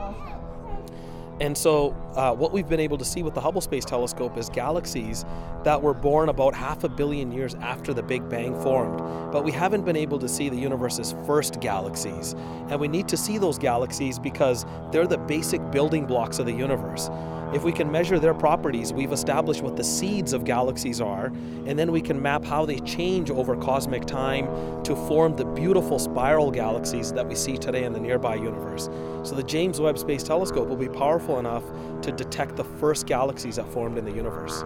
And 1.41 1.57
so, 1.57 1.95
uh, 2.15 2.33
what 2.33 2.51
we've 2.51 2.69
been 2.69 2.79
able 2.79 2.97
to 2.97 3.05
see 3.05 3.23
with 3.23 3.33
the 3.33 3.41
Hubble 3.41 3.61
Space 3.61 3.85
Telescope 3.85 4.37
is 4.37 4.49
galaxies 4.49 5.25
that 5.63 5.81
were 5.81 5.93
born 5.93 6.29
about 6.29 6.53
half 6.53 6.83
a 6.83 6.89
billion 6.89 7.31
years 7.31 7.55
after 7.55 7.93
the 7.93 8.03
Big 8.03 8.29
Bang 8.29 8.59
formed. 8.61 8.99
But 9.31 9.43
we 9.43 9.51
haven't 9.51 9.83
been 9.83 9.95
able 9.95 10.19
to 10.19 10.29
see 10.29 10.49
the 10.49 10.57
universe's 10.57 11.15
first 11.25 11.59
galaxies. 11.59 12.33
And 12.69 12.79
we 12.79 12.87
need 12.87 13.07
to 13.07 13.17
see 13.17 13.37
those 13.37 13.57
galaxies 13.57 14.19
because 14.19 14.65
they're 14.91 15.07
the 15.07 15.17
basic 15.17 15.71
building 15.71 16.05
blocks 16.05 16.39
of 16.39 16.45
the 16.45 16.53
universe. 16.53 17.09
If 17.53 17.63
we 17.63 17.71
can 17.71 17.91
measure 17.91 18.17
their 18.17 18.33
properties, 18.33 18.91
we've 18.91 19.11
established 19.11 19.61
what 19.61 19.77
the 19.77 19.83
seeds 19.83 20.33
of 20.33 20.43
galaxies 20.43 20.99
are, 20.99 21.27
and 21.67 21.77
then 21.77 21.91
we 21.91 22.01
can 22.01 22.19
map 22.19 22.43
how 22.43 22.65
they 22.65 22.79
change 22.79 23.29
over 23.29 23.55
cosmic 23.55 24.05
time 24.05 24.47
to 24.83 24.95
form 24.95 25.35
the 25.35 25.45
beautiful 25.45 25.99
spiral 25.99 26.49
galaxies 26.49 27.13
that 27.13 27.27
we 27.27 27.35
see 27.35 27.55
today 27.55 27.83
in 27.83 27.93
the 27.93 27.99
nearby 27.99 28.33
universe. 28.33 28.89
So 29.21 29.35
the 29.35 29.43
James 29.43 29.79
Webb 29.79 29.99
Space 29.99 30.23
Telescope 30.23 30.67
will 30.67 30.75
be 30.75 30.89
powerful 30.89 31.37
enough 31.37 31.63
to 32.01 32.11
detect 32.11 32.55
the 32.55 32.63
first 32.63 33.05
galaxies 33.05 33.57
that 33.57 33.71
formed 33.71 33.99
in 33.99 34.05
the 34.05 34.11
universe. 34.11 34.63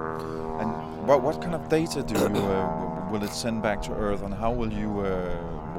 And 0.62 0.72
what, 1.06 1.22
what 1.22 1.42
kind 1.42 1.56
of 1.56 1.68
data 1.68 2.04
do 2.04 2.14
you, 2.14 2.26
uh, 2.26 3.10
will 3.12 3.22
it 3.22 3.34
send 3.34 3.62
back 3.62 3.82
to 3.84 3.94
Earth, 3.96 4.24
and 4.24 4.34
how 4.34 4.54
will 4.54 4.72
you 4.72 5.02
uh, 5.02 5.36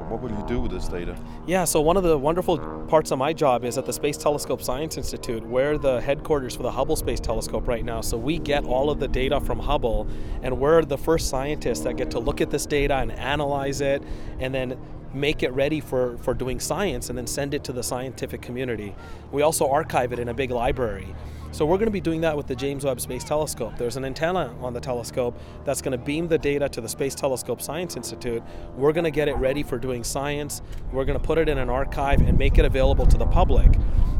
what 0.09 0.21
will 0.21 0.31
you 0.31 0.45
do 0.47 0.59
with 0.59 0.71
this 0.71 0.87
data? 0.87 1.15
Yeah, 1.45 1.65
so 1.65 1.81
one 1.81 1.97
of 1.97 2.03
the 2.03 2.17
wonderful 2.17 2.57
parts 2.87 3.11
of 3.11 3.19
my 3.19 3.31
job 3.33 3.63
is 3.63 3.77
at 3.77 3.85
the 3.85 3.93
Space 3.93 4.17
Telescope 4.17 4.61
Science 4.61 4.97
Institute. 4.97 5.43
We're 5.43 5.77
the 5.77 6.01
headquarters 6.01 6.55
for 6.55 6.63
the 6.63 6.71
Hubble 6.71 6.95
Space 6.95 7.19
Telescope 7.19 7.67
right 7.67 7.85
now. 7.85 8.01
So 8.01 8.17
we 8.17 8.39
get 8.39 8.63
all 8.65 8.89
of 8.89 8.99
the 8.99 9.07
data 9.07 9.39
from 9.39 9.59
Hubble, 9.59 10.07
and 10.41 10.59
we're 10.59 10.83
the 10.83 10.97
first 10.97 11.29
scientists 11.29 11.81
that 11.81 11.97
get 11.97 12.11
to 12.11 12.19
look 12.19 12.41
at 12.41 12.49
this 12.49 12.65
data 12.65 12.95
and 12.95 13.11
analyze 13.11 13.81
it, 13.81 14.03
and 14.39 14.53
then 14.53 14.77
make 15.13 15.43
it 15.43 15.51
ready 15.53 15.79
for, 15.79 16.17
for 16.19 16.33
doing 16.33 16.59
science 16.59 17.09
and 17.09 17.17
then 17.17 17.25
send 17.27 17.53
it 17.53 17.63
to 17.63 17.73
the 17.73 17.83
scientific 17.83 18.41
community. 18.41 18.95
We 19.31 19.41
also 19.41 19.69
archive 19.69 20.13
it 20.13 20.19
in 20.19 20.29
a 20.29 20.33
big 20.33 20.51
library. 20.51 21.07
So 21.51 21.65
we're 21.65 21.77
going 21.77 21.87
to 21.87 21.91
be 21.91 21.99
doing 21.99 22.21
that 22.21 22.37
with 22.37 22.45
the 22.45 22.55
James 22.55 22.85
Webb 22.85 23.01
Space 23.01 23.23
Telescope. 23.23 23.73
There's 23.75 23.97
an 23.97 24.05
antenna 24.05 24.55
on 24.61 24.73
the 24.73 24.79
telescope 24.79 25.35
that's 25.65 25.81
going 25.81 25.97
to 25.97 25.97
beam 25.97 26.27
the 26.27 26.37
data 26.37 26.69
to 26.69 26.79
the 26.79 26.87
Space 26.87 27.15
Telescope 27.15 27.59
Science 27.59 27.95
Institute. 27.97 28.43
We're 28.75 28.93
going 28.93 29.05
to 29.05 29.11
get 29.11 29.27
it 29.27 29.35
ready 29.37 29.63
for 29.63 29.79
doing 29.79 30.03
science. 30.03 30.61
We're 30.91 31.05
going 31.05 31.19
to 31.19 31.25
put 31.25 31.39
it 31.39 31.49
in 31.49 31.57
an 31.57 31.69
archive 31.69 32.21
and 32.21 32.37
make 32.37 32.59
it 32.59 32.65
available 32.65 33.07
to 33.07 33.17
the 33.17 33.25
public. 33.25 33.71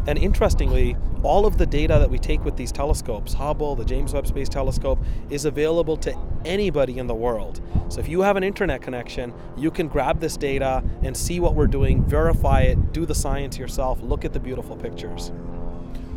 And 0.08 0.18
interestingly, 0.18 0.98
all 1.22 1.46
of 1.46 1.60
the 1.60 1.68
data 1.68 2.00
that 2.00 2.10
we 2.10 2.18
take 2.18 2.44
with 2.44 2.58
these 2.58 2.72
telescopes, 2.72 3.34
Hubble, 3.34 3.76
the 3.76 3.86
James 3.86 4.12
Webb 4.14 4.26
Space 4.26 4.50
Telescope, 4.50 4.98
is 5.30 5.46
available 5.46 5.98
to 5.98 6.18
anybody 6.46 6.98
in 6.98 7.06
the 7.06 7.14
world. 7.14 7.62
So 7.90 8.00
if 8.00 8.10
you 8.10 8.22
have 8.22 8.38
an 8.38 8.44
internet 8.44 8.82
connection, 8.82 9.34
you 9.56 9.70
can 9.70 9.88
grab 9.88 10.20
this 10.20 10.36
data 10.36 10.84
and 11.04 11.16
see 11.16 11.40
what 11.40 11.54
we're 11.54 11.68
doing, 11.68 12.04
verify 12.06 12.62
it, 12.62 12.92
do 12.92 13.06
the 13.06 13.14
science 13.14 13.60
yourself, 13.60 14.02
look 14.02 14.26
at 14.26 14.34
the 14.34 14.40
beautiful 14.40 14.76
pictures. 14.76 15.32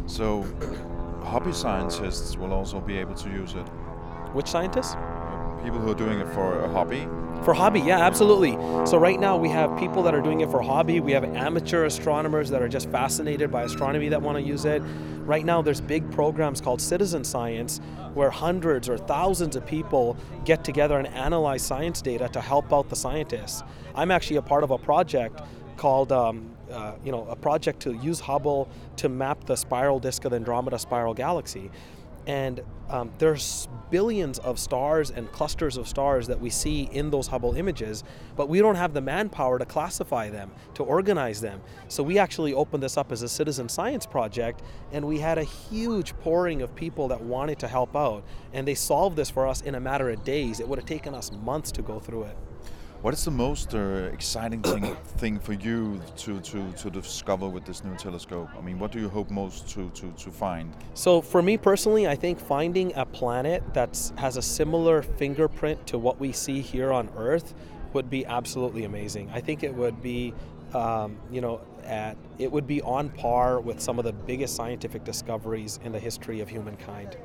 So, 0.06 0.42
hobby 1.24 1.52
scientists 1.52 2.36
will 2.36 2.52
also 2.52 2.80
be 2.80 2.98
able 2.98 3.14
to 3.14 3.28
use 3.30 3.54
it. 3.54 3.66
Which 4.34 4.48
scientists? 4.48 4.94
People 5.62 5.78
who 5.78 5.92
are 5.92 5.94
doing 5.94 6.18
it 6.20 6.28
for 6.28 6.64
a 6.64 6.68
hobby. 6.68 7.06
For 7.44 7.54
hobby, 7.54 7.80
yeah, 7.80 7.98
absolutely. 7.98 8.52
So 8.86 8.98
right 8.98 9.18
now 9.18 9.36
we 9.36 9.48
have 9.48 9.76
people 9.78 10.02
that 10.04 10.14
are 10.14 10.20
doing 10.20 10.40
it 10.40 10.50
for 10.50 10.60
hobby. 10.60 11.00
We 11.00 11.12
have 11.12 11.24
amateur 11.24 11.86
astronomers 11.86 12.50
that 12.50 12.62
are 12.62 12.68
just 12.68 12.88
fascinated 12.90 13.50
by 13.50 13.62
astronomy 13.62 14.08
that 14.10 14.22
want 14.22 14.38
to 14.38 14.42
use 14.42 14.64
it. 14.64 14.80
Right 15.24 15.44
now 15.44 15.60
there's 15.60 15.80
big 15.80 16.10
programs 16.12 16.60
called 16.60 16.80
citizen 16.80 17.24
science 17.24 17.80
where 18.14 18.30
hundreds 18.30 18.88
or 18.88 18.96
thousands 18.96 19.56
of 19.56 19.66
people 19.66 20.16
get 20.44 20.64
together 20.64 20.98
and 20.98 21.08
analyze 21.08 21.62
science 21.62 22.00
data 22.02 22.28
to 22.28 22.40
help 22.40 22.72
out 22.72 22.88
the 22.88 22.96
scientists. 22.96 23.62
I'm 23.94 24.10
actually 24.10 24.36
a 24.36 24.42
part 24.42 24.64
of 24.64 24.70
a 24.70 24.78
project 24.78 25.40
called 25.76 26.12
um, 26.12 26.51
uh, 26.72 26.96
you 27.04 27.12
know 27.12 27.26
a 27.28 27.36
project 27.36 27.80
to 27.80 27.92
use 27.94 28.20
Hubble 28.20 28.68
to 28.96 29.08
map 29.08 29.44
the 29.44 29.56
spiral 29.56 29.98
disk 29.98 30.24
of 30.24 30.30
the 30.30 30.36
Andromeda 30.36 30.78
spiral 30.78 31.14
galaxy 31.14 31.70
and 32.26 32.60
um, 32.88 33.10
there's 33.18 33.68
billions 33.90 34.38
of 34.38 34.58
stars 34.58 35.10
and 35.10 35.30
clusters 35.32 35.76
of 35.76 35.88
stars 35.88 36.26
that 36.28 36.40
we 36.40 36.50
see 36.50 36.88
in 36.92 37.10
those 37.10 37.26
Hubble 37.26 37.54
images, 37.54 38.04
but 38.36 38.48
we 38.48 38.60
don't 38.60 38.76
have 38.76 38.94
the 38.94 39.00
manpower 39.00 39.58
to 39.58 39.64
classify 39.64 40.30
them, 40.30 40.50
to 40.74 40.84
organize 40.84 41.40
them. 41.40 41.60
So 41.88 42.02
we 42.02 42.18
actually 42.18 42.54
opened 42.54 42.82
this 42.82 42.96
up 42.96 43.12
as 43.12 43.22
a 43.22 43.28
citizen 43.28 43.68
science 43.68 44.06
project, 44.06 44.62
and 44.92 45.06
we 45.06 45.18
had 45.18 45.38
a 45.38 45.44
huge 45.44 46.16
pouring 46.20 46.62
of 46.62 46.74
people 46.74 47.08
that 47.08 47.20
wanted 47.20 47.58
to 47.60 47.68
help 47.68 47.96
out, 47.96 48.24
and 48.52 48.68
they 48.68 48.74
solved 48.74 49.16
this 49.16 49.30
for 49.30 49.46
us 49.46 49.62
in 49.62 49.74
a 49.74 49.80
matter 49.80 50.10
of 50.10 50.22
days. 50.22 50.60
It 50.60 50.68
would 50.68 50.78
have 50.78 50.88
taken 50.88 51.14
us 51.14 51.32
months 51.32 51.72
to 51.72 51.82
go 51.82 51.98
through 51.98 52.24
it. 52.24 52.36
What 53.02 53.14
is 53.14 53.24
the 53.24 53.32
most 53.32 53.74
uh, 53.74 54.10
exciting 54.12 54.62
thing, 54.62 54.94
thing 55.18 55.40
for 55.40 55.54
you 55.54 56.00
to, 56.18 56.38
to, 56.38 56.70
to 56.70 56.88
discover 56.88 57.48
with 57.48 57.64
this 57.64 57.82
new 57.82 57.96
telescope? 57.96 58.48
I 58.56 58.60
mean, 58.60 58.78
what 58.78 58.92
do 58.92 59.00
you 59.00 59.08
hope 59.08 59.28
most 59.28 59.68
to, 59.70 59.90
to, 59.90 60.12
to 60.12 60.30
find? 60.30 60.72
So, 60.94 61.20
for 61.20 61.42
me 61.42 61.56
personally, 61.56 62.06
I 62.06 62.14
think 62.14 62.38
finding 62.38 62.92
a 62.94 63.04
planet 63.04 63.64
that 63.74 64.12
has 64.18 64.36
a 64.36 64.42
similar 64.42 65.02
fingerprint 65.02 65.84
to 65.88 65.98
what 65.98 66.20
we 66.20 66.30
see 66.30 66.60
here 66.60 66.92
on 66.92 67.10
Earth 67.16 67.54
would 67.92 68.08
be 68.08 68.24
absolutely 68.24 68.84
amazing. 68.84 69.28
I 69.34 69.40
think 69.40 69.64
it 69.64 69.74
would 69.74 70.00
be, 70.00 70.32
um, 70.72 71.16
you 71.28 71.40
know, 71.40 71.60
at 71.82 72.16
it 72.38 72.52
would 72.52 72.68
be 72.68 72.82
on 72.82 73.08
par 73.08 73.58
with 73.58 73.80
some 73.80 73.98
of 73.98 74.04
the 74.04 74.12
biggest 74.12 74.54
scientific 74.54 75.02
discoveries 75.02 75.80
in 75.82 75.90
the 75.90 75.98
history 75.98 76.40
of 76.40 76.48
humankind. 76.48 77.16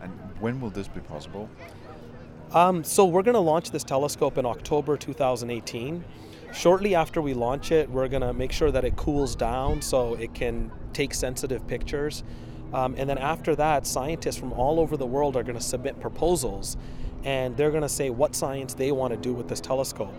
And 0.00 0.12
when 0.38 0.60
will 0.60 0.70
this 0.70 0.86
be 0.86 1.00
possible? 1.00 1.50
Um, 2.52 2.84
so 2.84 3.04
we're 3.04 3.24
going 3.24 3.34
to 3.34 3.40
launch 3.40 3.72
this 3.72 3.82
telescope 3.82 4.38
in 4.38 4.46
October 4.46 4.96
2018. 4.96 6.04
Shortly 6.52 6.94
after 6.94 7.20
we 7.20 7.34
launch 7.34 7.72
it, 7.72 7.90
we're 7.90 8.06
going 8.08 8.22
to 8.22 8.32
make 8.32 8.52
sure 8.52 8.70
that 8.70 8.84
it 8.84 8.94
cools 8.94 9.34
down 9.34 9.82
so 9.82 10.14
it 10.14 10.32
can 10.32 10.70
take 10.92 11.12
sensitive 11.12 11.66
pictures. 11.66 12.22
Um, 12.72 12.94
and 12.96 13.10
then 13.10 13.18
after 13.18 13.56
that, 13.56 13.84
scientists 13.86 14.36
from 14.36 14.52
all 14.52 14.78
over 14.78 14.96
the 14.96 15.06
world 15.06 15.36
are 15.36 15.42
going 15.42 15.58
to 15.58 15.64
submit 15.64 16.00
proposals 16.00 16.76
and 17.24 17.56
they're 17.56 17.70
going 17.70 17.82
to 17.82 17.88
say 17.88 18.10
what 18.10 18.36
science 18.36 18.74
they 18.74 18.92
want 18.92 19.12
to 19.12 19.18
do 19.18 19.34
with 19.34 19.48
this 19.48 19.60
telescope. 19.60 20.14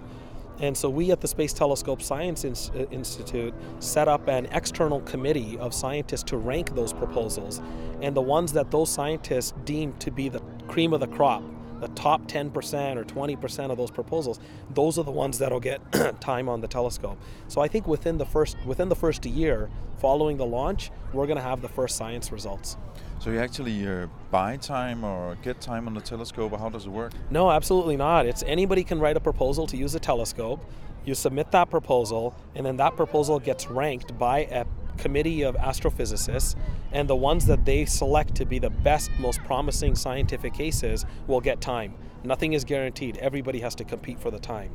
And 0.60 0.76
so 0.76 0.90
we 0.90 1.12
at 1.12 1.22
the 1.22 1.28
Space 1.28 1.54
Telescope 1.54 2.02
Science 2.02 2.44
uh, 2.44 2.86
Institute 2.92 3.54
set 3.80 4.10
up 4.10 4.28
an 4.28 4.48
external 4.48 5.00
committee 5.02 5.58
of 5.60 5.74
scientists 5.74 6.24
to 6.24 6.38
rank 6.38 6.76
those 6.76 6.92
proposals. 6.92 7.62
And 8.02 8.16
the 8.16 8.22
ones 8.22 8.52
that 8.54 8.72
those 8.72 8.90
scientists 8.90 9.54
deem 9.64 9.94
to 10.00 10.12
be 10.12 10.28
the 10.28 10.42
cream 10.68 10.94
of 10.94 11.00
the 11.00 11.08
crop 11.08 11.44
the 11.80 11.88
top 11.90 12.28
10% 12.28 12.98
or 12.98 13.04
20% 13.04 13.72
of 13.72 13.78
those 13.78 13.92
proposals, 13.92 14.40
those 14.74 14.98
are 14.98 15.04
the 15.04 15.12
ones 15.12 15.38
that'll 15.40 15.60
get 15.60 15.82
time 16.22 16.50
on 16.50 16.62
the 16.62 16.68
telescope. 16.68 17.18
So 17.48 17.62
I 17.62 17.68
think 17.68 17.88
within 17.88 18.18
the 18.18 18.26
first 18.26 18.58
within 18.66 18.90
the 18.90 18.96
first 18.96 19.26
year 19.26 19.70
following 20.00 20.38
the 20.38 20.46
launch, 20.46 20.92
we're 21.14 21.26
going 21.26 21.38
to 21.38 21.44
have 21.44 21.62
the 21.62 21.70
first 21.70 21.98
science 21.98 22.32
results. 22.32 22.78
So 23.20 23.32
you 23.32 23.40
actually 23.40 23.88
uh, 23.88 24.08
buy 24.30 24.58
time 24.58 25.04
or 25.04 25.38
get 25.42 25.60
time 25.60 25.88
on 25.88 25.94
the 25.94 26.02
telescope, 26.02 26.52
or 26.52 26.60
how 26.60 26.70
does 26.70 26.86
it 26.86 26.90
work? 26.90 27.14
No, 27.32 27.50
absolutely 27.50 27.98
not. 27.98 28.26
It's 28.26 28.44
anybody 28.44 28.84
can 28.84 29.00
write 29.00 29.18
a 29.18 29.20
proposal 29.20 29.66
to 29.68 29.78
use 29.78 29.96
a 29.96 30.00
telescope. 30.00 30.64
You 31.04 31.16
submit 31.16 31.52
that 31.52 31.70
proposal, 31.70 32.36
and 32.54 32.66
then 32.66 32.78
that 32.78 32.96
proposal 32.96 33.40
gets 33.40 33.68
ranked 33.68 34.18
by 34.20 34.40
a 34.52 34.66
committee 34.98 35.44
of 35.44 35.56
astrophysicists, 35.56 36.56
and 36.92 37.08
the 37.08 37.16
ones 37.16 37.46
that 37.46 37.66
they 37.66 37.86
select 37.86 38.36
to 38.36 38.46
be 38.46 38.60
the 38.60 38.70
best, 38.70 39.12
most 39.20 39.44
promising 39.44 39.96
scientific 39.96 40.54
cases 40.54 41.06
will 41.28 41.42
get 41.42 41.62
time. 41.62 41.96
Nothing 42.24 42.54
is 42.54 42.64
guaranteed. 42.64 43.18
Everybody 43.18 43.60
has 43.60 43.76
to 43.76 43.84
compete 43.84 44.20
for 44.20 44.32
the 44.32 44.40
time. 44.40 44.72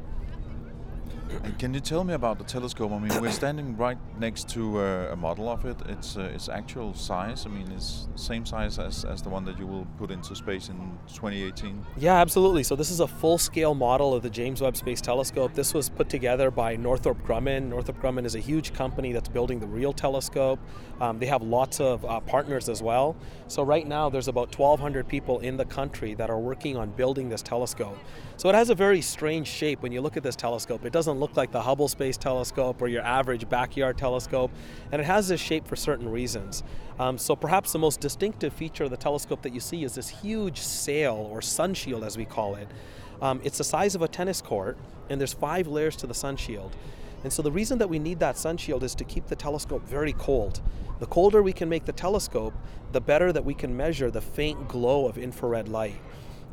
And 1.45 1.59
can 1.59 1.75
you 1.75 1.81
tell 1.81 2.05
me 2.05 2.15
about 2.15 2.39
the 2.39 2.45
telescope? 2.45 2.93
I 2.93 2.99
mean, 2.99 3.21
we're 3.21 3.31
standing 3.31 3.77
right 3.77 3.99
next 4.19 4.49
to 4.51 4.79
uh, 4.79 5.09
a 5.13 5.17
model 5.17 5.49
of 5.49 5.65
it. 5.65 5.77
It's 5.89 6.17
uh, 6.17 6.23
its 6.35 6.49
actual 6.49 6.95
size. 6.95 7.47
I 7.47 7.49
mean, 7.49 7.71
it's 7.73 8.09
the 8.13 8.19
same 8.19 8.45
size 8.47 8.79
as, 8.79 9.05
as 9.05 9.23
the 9.23 9.29
one 9.29 9.45
that 9.47 9.59
you 9.59 9.67
will 9.67 9.87
put 9.99 10.11
into 10.11 10.35
space 10.35 10.69
in 10.69 10.77
2018. 11.09 11.85
Yeah, 11.97 12.15
absolutely. 12.15 12.63
So 12.63 12.77
this 12.77 12.91
is 12.91 13.01
a 13.01 13.09
full-scale 13.09 13.75
model 13.75 14.15
of 14.15 14.23
the 14.23 14.31
James 14.31 14.61
Webb 14.61 14.77
Space 14.77 15.01
Telescope. 15.01 15.55
This 15.55 15.75
was 15.75 15.89
put 15.89 16.09
together 16.09 16.51
by 16.51 16.77
Northrop 16.77 17.23
Grumman. 17.27 17.69
Northrop 17.69 18.01
Grumman 18.01 18.25
is 18.25 18.35
a 18.35 18.41
huge 18.41 18.73
company 18.73 19.13
that's 19.13 19.29
building 19.29 19.59
the 19.59 19.67
real 19.67 19.93
telescope. 19.93 20.61
Um, 21.01 21.19
they 21.19 21.27
have 21.27 21.43
lots 21.43 21.81
of 21.81 22.05
uh, 22.05 22.21
partners 22.21 22.69
as 22.69 22.83
well. 22.83 23.17
So 23.49 23.63
right 23.63 23.87
now, 23.87 24.09
there's 24.09 24.29
about 24.29 24.57
1,200 24.57 25.09
people 25.09 25.41
in 25.41 25.57
the 25.57 25.65
country 25.65 26.15
that 26.15 26.31
are 26.31 26.39
working 26.39 26.77
on 26.77 26.91
building 26.91 27.29
this 27.29 27.43
telescope. 27.43 27.99
So 28.37 28.49
it 28.49 28.55
has 28.55 28.71
a 28.71 28.75
very 28.75 29.01
strange 29.01 29.47
shape 29.47 29.83
when 29.83 29.93
you 29.93 30.01
look 30.01 30.17
at 30.17 30.23
this 30.23 30.37
telescope. 30.37 30.85
It 30.85 30.93
doesn't 30.93 31.19
look 31.23 31.37
like 31.37 31.53
the 31.53 31.63
Hubble 31.63 31.89
Space 31.89 32.19
Telescope 32.19 32.83
or 32.83 32.89
your 32.89 33.03
average 33.03 33.49
backyard 33.49 33.97
telescope, 33.97 34.51
and 34.91 35.01
it 35.01 35.05
has 35.05 35.29
this 35.29 35.41
shape 35.41 35.67
for 35.67 35.77
certain 35.77 36.09
reasons. 36.09 36.63
Um, 36.99 37.17
so 37.17 37.35
perhaps 37.35 37.73
the 37.73 37.79
most 37.79 38.01
distinctive 38.01 38.53
feature 38.53 38.85
of 38.85 38.91
the 38.91 38.97
telescope 38.97 39.41
that 39.43 39.55
you 39.55 39.61
see 39.61 39.85
is 39.85 39.95
this 39.95 40.09
huge 40.09 40.59
sail 40.59 41.15
or 41.31 41.41
sun 41.41 41.73
shield, 41.73 42.05
as 42.05 42.19
we 42.19 42.25
call 42.25 42.57
it. 42.57 42.69
Um, 43.23 43.41
it's 43.45 43.59
the 43.59 43.65
size 43.65 43.95
of 43.95 44.03
a 44.03 44.09
tennis 44.09 44.43
court, 44.43 44.77
and 45.09 45.21
there's 45.21 45.33
five 45.33 45.67
layers 45.69 45.97
to 45.97 46.07
the 46.07 46.15
sun 46.15 46.37
shield. 46.37 46.77
And 47.25 47.33
so 47.33 47.41
the 47.41 47.53
reason 47.53 47.79
that 47.79 47.89
we 47.89 48.01
need 48.01 48.19
that 48.19 48.37
sun 48.37 48.57
shield 48.57 48.83
is 48.83 48.95
to 48.97 49.05
keep 49.05 49.29
the 49.29 49.37
telescope 49.37 49.87
very 49.87 50.13
cold. 50.15 50.61
The 50.99 51.07
colder 51.07 51.43
we 51.43 51.53
can 51.53 51.69
make 51.69 51.85
the 51.85 51.93
telescope, 51.93 52.55
the 52.91 53.01
better 53.01 53.33
that 53.33 53.45
we 53.45 53.55
can 53.55 53.77
measure 53.77 54.11
the 54.11 54.21
faint 54.21 54.69
glow 54.69 55.07
of 55.07 55.19
infrared 55.19 55.69
light. 55.69 56.01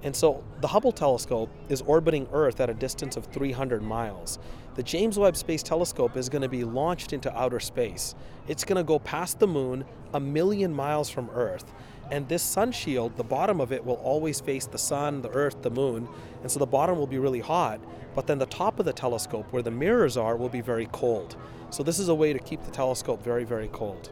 And 0.03 0.15
so 0.15 0.43
the 0.61 0.67
Hubble 0.67 0.91
telescope 0.91 1.49
is 1.67 1.81
orbiting 1.81 2.27
Earth 2.31 2.61
at 2.61 2.69
a 2.69 2.73
distance 2.73 3.17
of 3.17 3.25
300 3.25 3.81
miles. 3.81 4.39
The 4.75 4.83
James 4.83 5.19
Webb 5.19 5.35
Space 5.35 5.61
Telescope 5.61 6.15
is 6.15 6.29
going 6.29 6.41
to 6.41 6.49
be 6.49 6.63
launched 6.63 7.11
into 7.11 7.35
outer 7.37 7.59
space. 7.59 8.15
It's 8.47 8.63
going 8.63 8.77
to 8.77 8.83
go 8.83 8.99
past 8.99 9.39
the 9.39 9.47
moon 9.47 9.83
a 10.13 10.19
million 10.19 10.73
miles 10.73 11.09
from 11.09 11.29
Earth. 11.31 11.65
And 12.11 12.27
this 12.27 12.41
sun 12.41 12.71
shield, 12.71 13.15
the 13.17 13.23
bottom 13.23 13.61
of 13.61 13.71
it 13.71 13.85
will 13.85 13.95
always 13.95 14.39
face 14.39 14.65
the 14.65 14.77
sun, 14.77 15.21
the 15.21 15.29
earth, 15.29 15.61
the 15.61 15.69
moon. 15.69 16.07
And 16.41 16.49
so 16.49 16.57
the 16.57 16.65
bottom 16.65 16.97
will 16.97 17.07
be 17.07 17.19
really 17.19 17.39
hot, 17.39 17.79
but 18.15 18.25
then 18.25 18.39
the 18.39 18.47
top 18.47 18.79
of 18.79 18.85
the 18.85 18.93
telescope, 18.93 19.45
where 19.51 19.61
the 19.61 19.69
mirrors 19.69 20.17
are, 20.17 20.35
will 20.35 20.49
be 20.49 20.61
very 20.61 20.87
cold. 20.91 21.35
So 21.69 21.83
this 21.83 21.99
is 21.99 22.09
a 22.09 22.15
way 22.15 22.33
to 22.33 22.39
keep 22.39 22.63
the 22.63 22.71
telescope 22.71 23.23
very, 23.23 23.43
very 23.43 23.67
cold. 23.67 24.11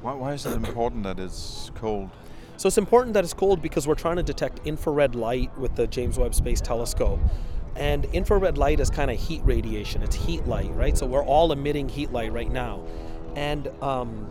Why, 0.00 0.14
why 0.14 0.32
is 0.32 0.46
it 0.46 0.54
important 0.54 1.02
that 1.02 1.18
it's 1.18 1.70
cold? 1.74 2.10
So 2.58 2.68
it's 2.68 2.78
important 2.78 3.14
that 3.14 3.24
it's 3.24 3.34
cold 3.34 3.60
because 3.60 3.86
we're 3.86 3.96
trying 3.96 4.16
to 4.16 4.22
detect 4.22 4.66
infrared 4.66 5.14
light 5.14 5.56
with 5.58 5.76
the 5.76 5.86
James 5.86 6.18
Webb 6.18 6.34
Space 6.34 6.60
Telescope. 6.60 7.20
And 7.76 8.06
infrared 8.06 8.56
light 8.56 8.80
is 8.80 8.88
kind 8.88 9.10
of 9.10 9.18
heat 9.18 9.42
radiation, 9.44 10.02
it's 10.02 10.16
heat 10.16 10.46
light, 10.46 10.74
right? 10.74 10.96
So 10.96 11.04
we're 11.04 11.24
all 11.24 11.52
emitting 11.52 11.88
heat 11.90 12.10
light 12.12 12.32
right 12.32 12.50
now. 12.50 12.82
And 13.34 13.68
um, 13.82 14.26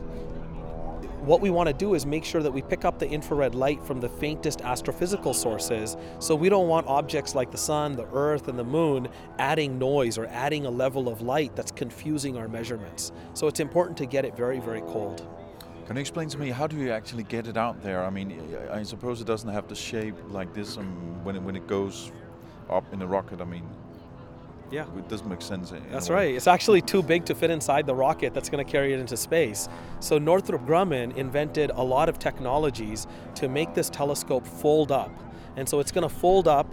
what 1.26 1.42
we 1.42 1.52
want 1.52 1.68
to 1.68 1.74
do 1.74 1.94
is 1.94 2.08
make 2.08 2.26
sure 2.26 2.42
that 2.42 2.52
we 2.52 2.64
pick 2.64 2.84
up 2.86 2.98
the 2.98 3.08
infrared 3.08 3.54
light 3.54 3.84
from 3.84 4.00
the 4.00 4.10
faintest 4.10 4.60
astrophysical 4.60 5.36
sources. 5.36 5.96
So 6.18 6.36
we 6.36 6.50
don't 6.50 6.68
want 6.68 6.88
objects 6.88 7.36
like 7.36 7.52
the 7.52 7.58
sun, 7.60 7.96
the 7.96 8.08
earth, 8.14 8.48
and 8.48 8.58
the 8.58 8.64
moon 8.64 9.08
adding 9.38 9.78
noise 9.78 10.18
or 10.18 10.26
adding 10.28 10.66
a 10.66 10.72
level 10.72 11.08
of 11.08 11.22
light 11.22 11.56
that's 11.56 11.72
confusing 11.72 12.38
our 12.38 12.48
measurements. 12.48 13.12
So 13.36 13.46
it's 13.48 13.60
important 13.60 13.98
to 13.98 14.08
get 14.08 14.26
it 14.26 14.36
very, 14.36 14.60
very 14.60 14.82
cold. 14.82 15.28
Can 15.86 15.96
you 15.98 16.02
explain 16.02 16.30
to 16.30 16.38
me 16.40 16.50
how 16.50 16.66
do 16.66 16.78
you 16.78 16.92
actually 16.92 17.24
get 17.24 17.46
it 17.48 17.58
out 17.58 17.82
there? 17.84 18.04
I 18.04 18.10
mean, 18.10 18.42
I 18.72 18.82
suppose 18.84 19.22
it 19.22 19.28
doesn't 19.28 19.50
have 19.50 19.68
the 19.68 19.76
shape 19.76 20.16
like 20.30 20.52
this 20.54 20.78
um, 20.78 21.24
when 21.24 21.36
it, 21.36 21.44
when 21.44 21.56
it 21.56 21.68
goes 21.68 22.12
up 22.70 22.92
in 22.92 23.02
a 23.02 23.08
rocket. 23.08 23.40
I 23.40 23.46
mean, 23.46 23.70
Yeah. 24.72 24.86
It 24.98 25.08
doesn't 25.08 25.30
make 25.30 25.44
sense. 25.44 25.72
That's 25.92 26.10
right. 26.10 26.34
It's 26.34 26.48
actually 26.48 26.82
too 26.82 27.04
big 27.04 27.24
to 27.26 27.36
fit 27.36 27.52
inside 27.52 27.86
the 27.86 27.94
rocket 27.94 28.34
that's 28.34 28.50
going 28.50 28.66
to 28.66 28.72
carry 28.72 28.94
it 28.94 29.00
into 29.00 29.16
space. 29.16 29.70
So 30.00 30.18
Northrop 30.18 30.66
Grumman 30.66 31.16
invented 31.16 31.70
a 31.70 31.84
lot 31.84 32.10
of 32.10 32.18
technologies 32.18 33.06
to 33.36 33.48
make 33.48 33.76
this 33.76 33.90
telescope 33.92 34.48
fold 34.48 34.92
up. 34.92 35.12
And 35.56 35.70
so 35.70 35.80
it's 35.80 35.92
going 35.92 36.08
to 36.10 36.14
fold 36.14 36.48
up, 36.48 36.68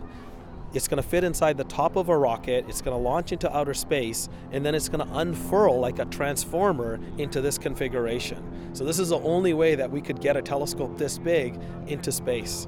it's 0.75 0.89
going 0.89 1.03
to 1.03 1.09
fit 1.09 1.25
inside 1.25 1.57
the 1.57 1.65
top 1.65 1.97
of 1.97 2.09
a 2.09 2.17
rocket, 2.17 2.65
it's 2.69 2.81
going 2.81 2.97
to 2.97 3.03
launch 3.03 3.33
into 3.33 3.55
outer 3.55 3.75
space, 3.75 4.29
and 4.53 4.65
then 4.65 4.75
it's 4.75 4.89
going 4.89 5.07
to 5.07 5.15
unfurl 5.17 5.79
like 5.81 5.99
a 5.99 6.05
transformer 6.07 6.99
into 7.19 7.41
this 7.41 7.59
configuration. 7.59 8.71
So 8.73 8.85
this 8.85 8.99
is 8.99 9.11
the 9.11 9.19
only 9.21 9.53
way 9.55 9.75
that 9.75 9.91
we 9.91 10.01
could 10.01 10.21
get 10.21 10.37
a 10.37 10.43
telescope 10.43 10.97
this 10.97 11.19
big 11.19 11.59
into 11.87 12.11
space. 12.11 12.67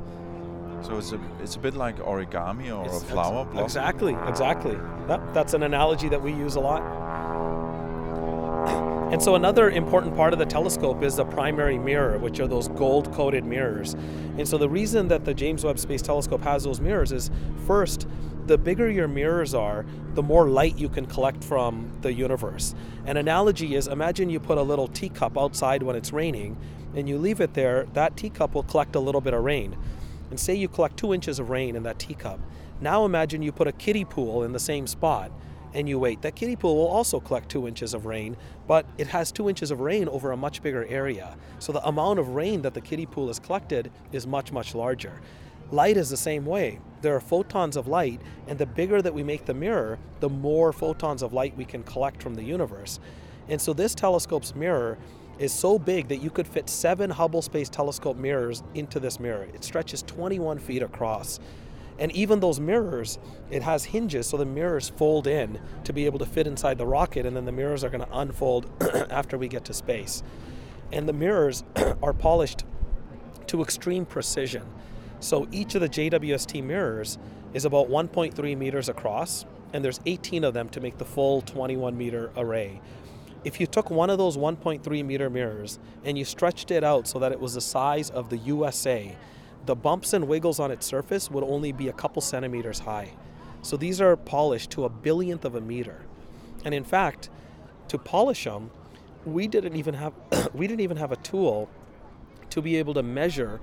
So 0.82 0.98
it's 0.98 1.12
a 1.12 1.20
it's 1.40 1.56
a 1.56 1.58
bit 1.58 1.74
like 1.74 1.96
origami 1.96 2.66
or 2.76 2.84
It's- 2.84 3.02
a 3.02 3.06
flower 3.06 3.44
blossom. 3.46 3.64
Exactly, 3.64 4.16
exactly. 4.28 4.76
That, 5.08 5.32
that's 5.32 5.54
an 5.54 5.62
analogy 5.62 6.10
that 6.10 6.20
we 6.20 6.32
use 6.32 6.56
a 6.56 6.60
lot. 6.60 6.82
And 9.14 9.22
so 9.22 9.36
another 9.36 9.70
important 9.70 10.16
part 10.16 10.32
of 10.32 10.40
the 10.40 10.44
telescope 10.44 11.04
is 11.04 11.14
the 11.14 11.24
primary 11.24 11.78
mirror, 11.78 12.18
which 12.18 12.40
are 12.40 12.48
those 12.48 12.66
gold-coated 12.66 13.44
mirrors. 13.44 13.94
And 13.94 14.48
so 14.48 14.58
the 14.58 14.68
reason 14.68 15.06
that 15.06 15.24
the 15.24 15.32
James 15.32 15.62
Webb 15.62 15.78
Space 15.78 16.02
Telescope 16.02 16.42
has 16.42 16.64
those 16.64 16.80
mirrors 16.80 17.12
is 17.12 17.30
first, 17.64 18.08
the 18.46 18.58
bigger 18.58 18.90
your 18.90 19.06
mirrors 19.06 19.54
are, 19.54 19.86
the 20.14 20.22
more 20.24 20.48
light 20.48 20.76
you 20.76 20.88
can 20.88 21.06
collect 21.06 21.44
from 21.44 21.92
the 22.00 22.12
universe. 22.12 22.74
An 23.06 23.16
analogy 23.16 23.76
is 23.76 23.86
imagine 23.86 24.30
you 24.30 24.40
put 24.40 24.58
a 24.58 24.62
little 24.62 24.88
teacup 24.88 25.38
outside 25.38 25.84
when 25.84 25.94
it's 25.94 26.12
raining 26.12 26.56
and 26.96 27.08
you 27.08 27.16
leave 27.16 27.40
it 27.40 27.54
there, 27.54 27.86
that 27.92 28.16
teacup 28.16 28.52
will 28.52 28.64
collect 28.64 28.96
a 28.96 29.00
little 29.00 29.20
bit 29.20 29.32
of 29.32 29.44
rain. 29.44 29.76
And 30.30 30.40
say 30.40 30.56
you 30.56 30.66
collect 30.66 30.96
two 30.96 31.14
inches 31.14 31.38
of 31.38 31.50
rain 31.50 31.76
in 31.76 31.84
that 31.84 32.00
teacup. 32.00 32.40
Now 32.80 33.04
imagine 33.04 33.42
you 33.42 33.52
put 33.52 33.68
a 33.68 33.72
kiddie 33.72 34.04
pool 34.04 34.42
in 34.42 34.50
the 34.50 34.58
same 34.58 34.88
spot 34.88 35.30
and 35.74 35.88
you 35.88 35.98
wait. 35.98 36.22
That 36.22 36.36
kiddie 36.36 36.56
pool 36.56 36.76
will 36.76 36.86
also 36.86 37.20
collect 37.20 37.48
two 37.48 37.68
inches 37.68 37.92
of 37.92 38.06
rain, 38.06 38.36
but 38.66 38.86
it 38.96 39.08
has 39.08 39.32
two 39.32 39.48
inches 39.48 39.70
of 39.70 39.80
rain 39.80 40.08
over 40.08 40.32
a 40.32 40.36
much 40.36 40.62
bigger 40.62 40.86
area. 40.86 41.36
So 41.58 41.72
the 41.72 41.86
amount 41.86 42.18
of 42.18 42.28
rain 42.28 42.62
that 42.62 42.74
the 42.74 42.80
kiddie 42.80 43.06
pool 43.06 43.26
has 43.26 43.38
collected 43.38 43.90
is 44.12 44.26
much, 44.26 44.52
much 44.52 44.74
larger. 44.74 45.20
Light 45.70 45.96
is 45.96 46.10
the 46.10 46.16
same 46.16 46.46
way. 46.46 46.78
There 47.02 47.16
are 47.16 47.20
photons 47.20 47.76
of 47.76 47.88
light, 47.88 48.20
and 48.46 48.58
the 48.58 48.66
bigger 48.66 49.02
that 49.02 49.12
we 49.12 49.22
make 49.22 49.44
the 49.44 49.54
mirror, 49.54 49.98
the 50.20 50.28
more 50.28 50.72
photons 50.72 51.22
of 51.22 51.32
light 51.32 51.56
we 51.56 51.64
can 51.64 51.82
collect 51.82 52.22
from 52.22 52.34
the 52.34 52.44
universe. 52.44 53.00
And 53.48 53.60
so 53.60 53.72
this 53.72 53.94
telescope's 53.94 54.54
mirror 54.54 54.98
is 55.38 55.52
so 55.52 55.78
big 55.78 56.08
that 56.08 56.18
you 56.18 56.30
could 56.30 56.46
fit 56.46 56.68
seven 56.68 57.10
Hubble 57.10 57.42
Space 57.42 57.68
Telescope 57.68 58.16
mirrors 58.16 58.62
into 58.74 59.00
this 59.00 59.18
mirror. 59.18 59.48
It 59.52 59.64
stretches 59.64 60.02
21 60.02 60.58
feet 60.58 60.82
across. 60.82 61.40
And 61.98 62.10
even 62.12 62.40
those 62.40 62.58
mirrors, 62.58 63.18
it 63.50 63.62
has 63.62 63.84
hinges 63.84 64.26
so 64.26 64.36
the 64.36 64.44
mirrors 64.44 64.88
fold 64.88 65.26
in 65.26 65.60
to 65.84 65.92
be 65.92 66.06
able 66.06 66.18
to 66.18 66.26
fit 66.26 66.46
inside 66.46 66.78
the 66.78 66.86
rocket, 66.86 67.24
and 67.24 67.36
then 67.36 67.44
the 67.44 67.52
mirrors 67.52 67.84
are 67.84 67.88
going 67.88 68.04
to 68.04 68.18
unfold 68.18 68.68
after 69.10 69.38
we 69.38 69.48
get 69.48 69.64
to 69.66 69.74
space. 69.74 70.22
And 70.92 71.08
the 71.08 71.12
mirrors 71.12 71.62
are 72.02 72.12
polished 72.12 72.64
to 73.46 73.62
extreme 73.62 74.06
precision. 74.06 74.64
So 75.20 75.46
each 75.52 75.74
of 75.74 75.80
the 75.80 75.88
JWST 75.88 76.62
mirrors 76.62 77.18
is 77.52 77.64
about 77.64 77.88
1.3 77.88 78.58
meters 78.58 78.88
across, 78.88 79.46
and 79.72 79.84
there's 79.84 80.00
18 80.06 80.44
of 80.44 80.54
them 80.54 80.68
to 80.70 80.80
make 80.80 80.98
the 80.98 81.04
full 81.04 81.40
21 81.42 81.96
meter 81.96 82.30
array. 82.36 82.80
If 83.44 83.60
you 83.60 83.66
took 83.66 83.90
one 83.90 84.10
of 84.10 84.18
those 84.18 84.36
1.3 84.36 85.04
meter 85.04 85.28
mirrors 85.28 85.78
and 86.04 86.16
you 86.16 86.24
stretched 86.24 86.70
it 86.70 86.82
out 86.82 87.06
so 87.06 87.18
that 87.18 87.30
it 87.30 87.40
was 87.40 87.54
the 87.54 87.60
size 87.60 88.08
of 88.10 88.30
the 88.30 88.38
USA, 88.38 89.14
the 89.66 89.74
bumps 89.74 90.12
and 90.12 90.28
wiggles 90.28 90.60
on 90.60 90.70
its 90.70 90.86
surface 90.86 91.30
would 91.30 91.44
only 91.44 91.72
be 91.72 91.88
a 91.88 91.92
couple 91.92 92.20
centimeters 92.20 92.80
high. 92.80 93.14
So 93.62 93.76
these 93.76 94.00
are 94.00 94.16
polished 94.16 94.70
to 94.72 94.84
a 94.84 94.88
billionth 94.88 95.44
of 95.44 95.54
a 95.54 95.60
meter. 95.60 96.02
And 96.64 96.74
in 96.74 96.84
fact, 96.84 97.30
to 97.88 97.98
polish 97.98 98.44
them, 98.44 98.70
we 99.24 99.48
didn't 99.48 99.76
even 99.76 99.94
have 99.94 100.12
we 100.54 100.66
didn't 100.66 100.80
even 100.80 100.96
have 100.96 101.12
a 101.12 101.16
tool 101.16 101.70
to 102.50 102.60
be 102.60 102.76
able 102.76 102.94
to 102.94 103.02
measure 103.02 103.60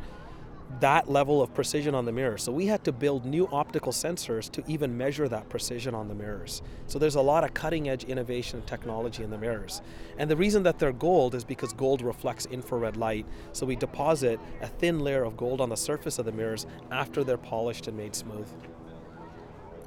that 0.79 1.09
level 1.09 1.41
of 1.41 1.53
precision 1.53 1.93
on 1.93 2.05
the 2.05 2.11
mirror. 2.11 2.37
So 2.37 2.51
we 2.51 2.67
had 2.67 2.83
to 2.85 2.91
build 2.91 3.25
new 3.25 3.47
optical 3.51 3.91
sensors 3.91 4.49
to 4.51 4.63
even 4.67 4.97
measure 4.97 5.27
that 5.27 5.49
precision 5.49 5.93
on 5.93 6.07
the 6.07 6.15
mirrors. 6.15 6.61
So 6.87 6.97
there's 6.97 7.15
a 7.15 7.21
lot 7.21 7.43
of 7.43 7.53
cutting 7.53 7.89
edge 7.89 8.03
innovation 8.03 8.59
and 8.59 8.67
technology 8.67 9.23
in 9.23 9.29
the 9.29 9.37
mirrors. 9.37 9.81
And 10.17 10.29
the 10.29 10.35
reason 10.35 10.63
that 10.63 10.79
they're 10.79 10.91
gold 10.91 11.35
is 11.35 11.43
because 11.43 11.73
gold 11.73 12.01
reflects 12.01 12.45
infrared 12.45 12.97
light. 12.97 13.25
So 13.53 13.65
we 13.65 13.75
deposit 13.75 14.39
a 14.61 14.67
thin 14.67 14.99
layer 14.99 15.23
of 15.23 15.37
gold 15.37 15.61
on 15.61 15.69
the 15.69 15.77
surface 15.77 16.19
of 16.19 16.25
the 16.25 16.31
mirrors 16.31 16.65
after 16.91 17.23
they're 17.23 17.37
polished 17.37 17.87
and 17.87 17.97
made 17.97 18.15
smooth. 18.15 18.47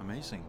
Amazing. 0.00 0.44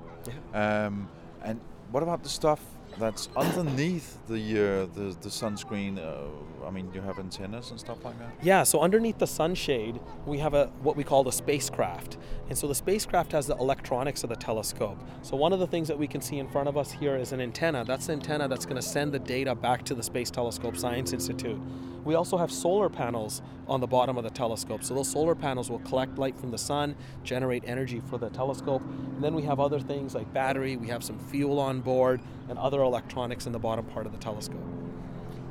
Um, 0.54 1.10
and 1.44 1.60
what 1.92 2.04
about 2.04 2.24
the 2.24 2.30
stuff 2.30 2.60
that's 3.00 3.30
underneath 3.36 4.18
the 4.28 4.36
uh, 4.36 4.86
the 4.94 5.16
the 5.22 5.30
sunscreen? 5.30 5.98
Uh, 5.98 6.66
I 6.66 6.72
mean, 6.72 6.90
you 6.94 7.02
have 7.02 7.20
antennas 7.20 7.72
and 7.72 7.80
stuff 7.80 8.04
like 8.04 8.18
that. 8.20 8.32
Yeah, 8.42 8.64
so 8.64 8.82
underneath 8.82 9.20
the 9.20 9.28
sunshade, 9.28 10.00
we 10.26 10.40
have 10.40 10.54
a 10.54 10.68
what 10.82 10.96
we 10.96 11.04
call 11.04 11.24
the 11.24 11.32
spacecraft. 11.32 12.18
And 12.50 12.58
so 12.58 12.68
the 12.68 12.76
spacecraft 12.76 13.32
has 13.32 13.48
the 13.48 13.56
electronics 13.56 14.24
of 14.24 14.30
the 14.30 14.36
telescope. 14.36 14.98
So 15.24 15.36
one 15.36 15.52
of 15.54 15.60
the 15.60 15.68
things 15.68 15.88
that 15.88 15.98
we 15.98 16.08
can 16.08 16.22
see 16.22 16.38
in 16.38 16.48
front 16.48 16.68
of 16.68 16.78
us 16.78 16.92
here 16.92 17.16
is 17.16 17.32
an 17.32 17.42
antenna. 17.42 17.84
That's 17.84 18.08
the 18.08 18.14
antenna 18.14 18.48
that's 18.48 18.66
going 18.66 18.76
to 18.76 18.88
send 18.88 19.12
the 19.12 19.20
data 19.20 19.56
back 19.56 19.84
to 19.86 19.96
the 19.96 20.04
Space 20.04 20.30
Telescope 20.30 20.78
Science 20.78 21.12
Institute. 21.12 21.60
We 22.04 22.14
also 22.14 22.38
have 22.38 22.52
solar 22.52 22.88
panels 22.88 23.42
on 23.68 23.82
the 23.82 23.88
bottom 23.88 24.16
of 24.16 24.24
the 24.24 24.30
telescope. 24.30 24.84
So 24.84 24.94
those 24.94 25.10
solar 25.10 25.34
panels 25.34 25.72
will 25.72 25.80
collect 25.80 26.20
light 26.20 26.38
from 26.40 26.52
the 26.52 26.58
sun, 26.58 26.96
generate 27.24 27.64
energy 27.66 28.00
for 28.00 28.20
the 28.20 28.30
telescope. 28.30 28.84
And 28.84 29.24
then 29.24 29.34
we 29.34 29.42
have 29.42 29.60
other 29.60 29.80
things 29.80 30.14
like 30.14 30.32
battery, 30.32 30.78
we 30.78 30.88
have 30.90 31.04
some 31.04 31.18
fuel 31.18 31.60
on 31.60 31.82
board, 31.82 32.22
and 32.48 32.60
other 32.60 32.84
electronics 32.86 33.46
in 33.46 33.52
the 33.52 33.60
bottom 33.60 33.86
part 33.86 34.06
of 34.06 34.12
the 34.12 34.18
telescope. 34.18 34.64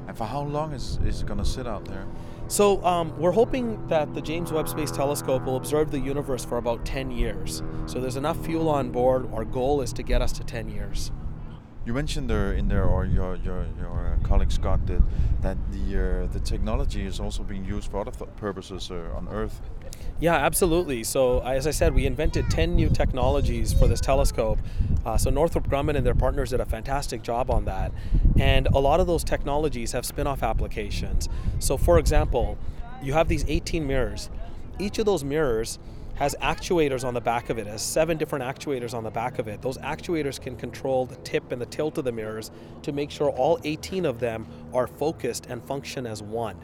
And 0.06 0.16
for 0.16 0.24
how 0.24 0.42
long 0.42 0.72
is 0.72 0.98
is 1.04 1.22
it 1.22 1.26
gonna 1.26 1.44
sit 1.44 1.66
out 1.66 1.84
there? 1.86 2.06
So 2.48 2.84
um, 2.84 3.18
we're 3.18 3.32
hoping 3.32 3.86
that 3.88 4.12
the 4.12 4.20
James 4.20 4.52
Webb 4.52 4.68
Space 4.68 4.90
Telescope 4.90 5.44
will 5.44 5.56
observe 5.56 5.90
the 5.90 5.98
universe 5.98 6.44
for 6.44 6.58
about 6.58 6.84
10 6.84 7.10
years. 7.10 7.62
So 7.86 8.00
there's 8.00 8.16
enough 8.16 8.44
fuel 8.44 8.68
on 8.68 8.90
board. 8.90 9.32
Our 9.32 9.46
goal 9.46 9.80
is 9.80 9.94
to 9.94 10.02
get 10.02 10.20
us 10.20 10.30
to 10.32 10.44
10 10.44 10.68
years. 10.68 11.10
You 11.86 11.94
mentioned 11.94 12.28
there 12.30 12.52
in 12.52 12.68
there, 12.68 12.84
or 12.84 13.04
your 13.04 13.36
your 13.36 13.66
your 13.78 14.14
uh, 14.14 14.26
colleague 14.26 14.52
Scott 14.52 14.86
did, 14.86 15.02
that 15.42 15.58
the 15.70 15.86
uh, 16.24 16.26
the 16.32 16.40
technology 16.40 17.04
is 17.04 17.20
also 17.20 17.42
being 17.42 17.64
used 17.64 17.90
for 17.90 18.00
other 18.00 18.10
th- 18.10 18.30
purposes 18.36 18.90
uh, 18.90 19.14
on 19.14 19.28
Earth. 19.28 19.60
Yeah, 20.20 20.34
absolutely. 20.36 21.02
So, 21.02 21.40
as 21.40 21.66
I 21.66 21.72
said, 21.72 21.92
we 21.92 22.06
invented 22.06 22.48
10 22.48 22.76
new 22.76 22.88
technologies 22.88 23.72
for 23.72 23.88
this 23.88 24.00
telescope. 24.00 24.60
Uh, 25.04 25.18
so, 25.18 25.28
Northrop 25.28 25.68
Grumman 25.68 25.96
and 25.96 26.06
their 26.06 26.14
partners 26.14 26.50
did 26.50 26.60
a 26.60 26.64
fantastic 26.64 27.22
job 27.22 27.50
on 27.50 27.64
that. 27.64 27.92
And 28.38 28.68
a 28.68 28.78
lot 28.78 29.00
of 29.00 29.06
those 29.06 29.24
technologies 29.24 29.92
have 29.92 30.06
spin 30.06 30.26
off 30.26 30.42
applications. 30.42 31.28
So, 31.58 31.76
for 31.76 31.98
example, 31.98 32.56
you 33.02 33.12
have 33.12 33.26
these 33.26 33.44
18 33.48 33.86
mirrors. 33.86 34.30
Each 34.78 34.98
of 34.98 35.06
those 35.06 35.24
mirrors 35.24 35.78
has 36.14 36.36
actuators 36.40 37.04
on 37.04 37.14
the 37.14 37.20
back 37.20 37.50
of 37.50 37.58
it, 37.58 37.66
has 37.66 37.82
seven 37.82 38.16
different 38.16 38.44
actuators 38.44 38.94
on 38.94 39.02
the 39.02 39.10
back 39.10 39.40
of 39.40 39.48
it. 39.48 39.62
Those 39.62 39.78
actuators 39.78 40.40
can 40.40 40.54
control 40.54 41.06
the 41.06 41.16
tip 41.16 41.50
and 41.50 41.60
the 41.60 41.66
tilt 41.66 41.98
of 41.98 42.04
the 42.04 42.12
mirrors 42.12 42.52
to 42.82 42.92
make 42.92 43.10
sure 43.10 43.30
all 43.30 43.58
18 43.64 44.06
of 44.06 44.20
them 44.20 44.46
are 44.72 44.86
focused 44.86 45.46
and 45.46 45.62
function 45.64 46.06
as 46.06 46.22
one. 46.22 46.56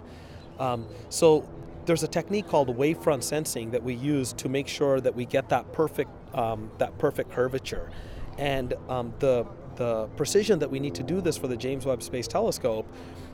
Um, 0.60 0.86
so 1.08 1.48
there's 1.90 2.04
a 2.04 2.08
technique 2.08 2.46
called 2.46 2.68
wavefront 2.78 3.20
sensing 3.20 3.72
that 3.72 3.82
we 3.82 3.94
use 3.94 4.32
to 4.32 4.48
make 4.48 4.68
sure 4.68 5.00
that 5.00 5.12
we 5.12 5.24
get 5.24 5.48
that 5.48 5.72
perfect 5.72 6.08
um, 6.36 6.70
that 6.78 6.96
perfect 6.98 7.32
curvature, 7.32 7.90
and 8.38 8.74
um, 8.88 9.12
the 9.18 9.44
the 9.74 10.06
precision 10.16 10.60
that 10.60 10.70
we 10.70 10.78
need 10.78 10.94
to 10.94 11.02
do 11.02 11.20
this 11.20 11.36
for 11.36 11.48
the 11.48 11.56
James 11.56 11.84
Webb 11.84 12.04
Space 12.04 12.28
Telescope 12.28 12.86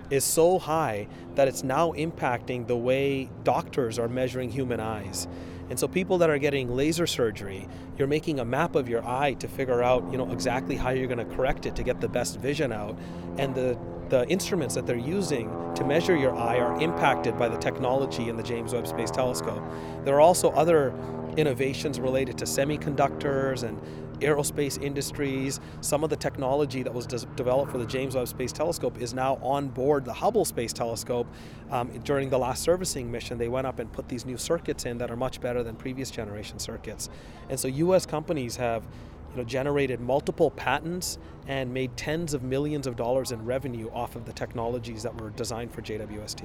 is 0.08 0.24
so 0.24 0.58
high 0.58 1.06
that 1.34 1.48
it's 1.48 1.64
now 1.64 1.92
impacting 1.92 2.66
the 2.66 2.76
way 2.76 3.28
doctors 3.44 3.98
are 3.98 4.08
measuring 4.08 4.50
human 4.50 4.80
eyes. 4.80 5.28
And 5.68 5.78
so 5.78 5.88
people 5.88 6.18
that 6.18 6.30
are 6.30 6.38
getting 6.38 6.74
laser 6.74 7.06
surgery, 7.06 7.68
you're 7.98 8.08
making 8.08 8.40
a 8.40 8.44
map 8.44 8.74
of 8.74 8.88
your 8.88 9.06
eye 9.06 9.34
to 9.34 9.48
figure 9.48 9.82
out, 9.82 10.10
you 10.10 10.18
know, 10.18 10.30
exactly 10.30 10.76
how 10.76 10.90
you're 10.90 11.08
going 11.08 11.26
to 11.26 11.36
correct 11.36 11.66
it 11.66 11.74
to 11.76 11.82
get 11.82 12.00
the 12.00 12.08
best 12.08 12.38
vision 12.38 12.72
out. 12.72 12.96
And 13.38 13.54
the 13.54 13.78
the 14.08 14.24
instruments 14.28 14.76
that 14.76 14.86
they're 14.86 14.96
using 14.96 15.50
to 15.74 15.84
measure 15.84 16.16
your 16.16 16.34
eye 16.34 16.58
are 16.58 16.80
impacted 16.80 17.36
by 17.36 17.48
the 17.48 17.56
technology 17.56 18.28
in 18.28 18.36
the 18.36 18.42
James 18.42 18.72
Webb 18.72 18.86
Space 18.86 19.10
Telescope. 19.10 19.62
There 20.04 20.14
are 20.14 20.20
also 20.20 20.50
other 20.50 20.94
innovations 21.36 22.00
related 22.00 22.38
to 22.38 22.44
semiconductors 22.44 23.62
and 23.64 23.80
aerospace 24.20 24.82
industries. 24.82 25.60
Some 25.80 26.04
of 26.04 26.10
the 26.10 26.16
technology 26.16 26.82
that 26.82 26.92
was 26.92 27.06
developed 27.06 27.72
for 27.72 27.78
the 27.78 27.86
James 27.86 28.14
Webb 28.14 28.28
Space 28.28 28.52
Telescope 28.52 29.00
is 29.00 29.14
now 29.14 29.36
on 29.42 29.68
board 29.68 30.04
the 30.04 30.12
Hubble 30.12 30.44
Space 30.44 30.72
Telescope. 30.72 31.26
Um, 31.70 31.90
during 32.04 32.30
the 32.30 32.38
last 32.38 32.62
servicing 32.62 33.10
mission, 33.10 33.38
they 33.38 33.48
went 33.48 33.66
up 33.66 33.78
and 33.78 33.92
put 33.92 34.08
these 34.08 34.24
new 34.24 34.36
circuits 34.36 34.84
in 34.84 34.98
that 34.98 35.10
are 35.10 35.16
much 35.16 35.40
better 35.40 35.62
than 35.62 35.76
previous 35.76 36.10
generation 36.10 36.58
circuits. 36.58 37.08
And 37.48 37.58
so, 37.58 37.68
U.S. 37.68 38.06
companies 38.06 38.56
have 38.56 38.84
you 39.30 39.38
know, 39.38 39.44
generated 39.44 40.00
multiple 40.00 40.50
patents 40.50 41.18
and 41.46 41.72
made 41.72 41.96
tens 41.96 42.34
of 42.34 42.42
millions 42.42 42.86
of 42.86 42.96
dollars 42.96 43.32
in 43.32 43.44
revenue 43.44 43.90
off 43.92 44.16
of 44.16 44.24
the 44.24 44.32
technologies 44.32 45.02
that 45.02 45.20
were 45.20 45.30
designed 45.30 45.72
for 45.72 45.82
JWST. 45.82 46.44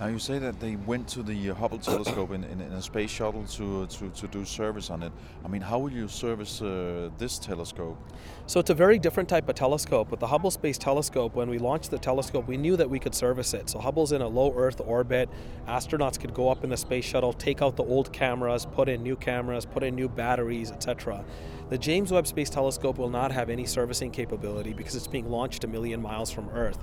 Now 0.00 0.06
you 0.06 0.20
say 0.20 0.38
that 0.38 0.60
they 0.60 0.76
went 0.76 1.08
to 1.08 1.24
the 1.24 1.48
Hubble 1.48 1.78
telescope 1.78 2.30
in, 2.30 2.44
in, 2.44 2.60
in 2.60 2.72
a 2.72 2.80
space 2.80 3.10
shuttle 3.10 3.44
to, 3.44 3.84
to, 3.86 4.08
to 4.10 4.28
do 4.28 4.44
service 4.44 4.90
on 4.90 5.02
it. 5.02 5.10
I 5.44 5.48
mean, 5.48 5.60
how 5.60 5.80
will 5.80 5.90
you 5.90 6.06
service 6.06 6.62
uh, 6.62 7.10
this 7.18 7.36
telescope? 7.36 7.98
So 8.46 8.60
it's 8.60 8.70
a 8.70 8.74
very 8.74 9.00
different 9.00 9.28
type 9.28 9.48
of 9.48 9.56
telescope. 9.56 10.12
With 10.12 10.20
the 10.20 10.28
Hubble 10.28 10.52
Space 10.52 10.78
Telescope, 10.78 11.34
when 11.34 11.50
we 11.50 11.58
launched 11.58 11.90
the 11.90 11.98
telescope, 11.98 12.46
we 12.46 12.56
knew 12.56 12.76
that 12.76 12.88
we 12.88 13.00
could 13.00 13.12
service 13.12 13.54
it. 13.54 13.68
So 13.68 13.80
Hubble's 13.80 14.12
in 14.12 14.22
a 14.22 14.28
low 14.28 14.54
Earth 14.56 14.80
orbit. 14.80 15.28
Astronauts 15.66 16.20
could 16.20 16.32
go 16.32 16.48
up 16.48 16.62
in 16.62 16.70
the 16.70 16.76
space 16.76 17.04
shuttle, 17.04 17.32
take 17.32 17.60
out 17.60 17.74
the 17.74 17.84
old 17.84 18.12
cameras, 18.12 18.66
put 18.66 18.88
in 18.88 19.02
new 19.02 19.16
cameras, 19.16 19.66
put 19.66 19.82
in 19.82 19.96
new 19.96 20.08
batteries, 20.08 20.70
etc. 20.70 21.24
The 21.70 21.78
James 21.78 22.12
Webb 22.12 22.28
Space 22.28 22.50
Telescope 22.50 22.98
will 22.98 23.10
not 23.10 23.32
have 23.32 23.50
any 23.50 23.66
servicing 23.66 24.12
capability 24.12 24.74
because 24.74 24.94
it's 24.94 25.08
being 25.08 25.28
launched 25.28 25.64
a 25.64 25.66
million 25.66 26.00
miles 26.00 26.30
from 26.30 26.48
Earth. 26.50 26.78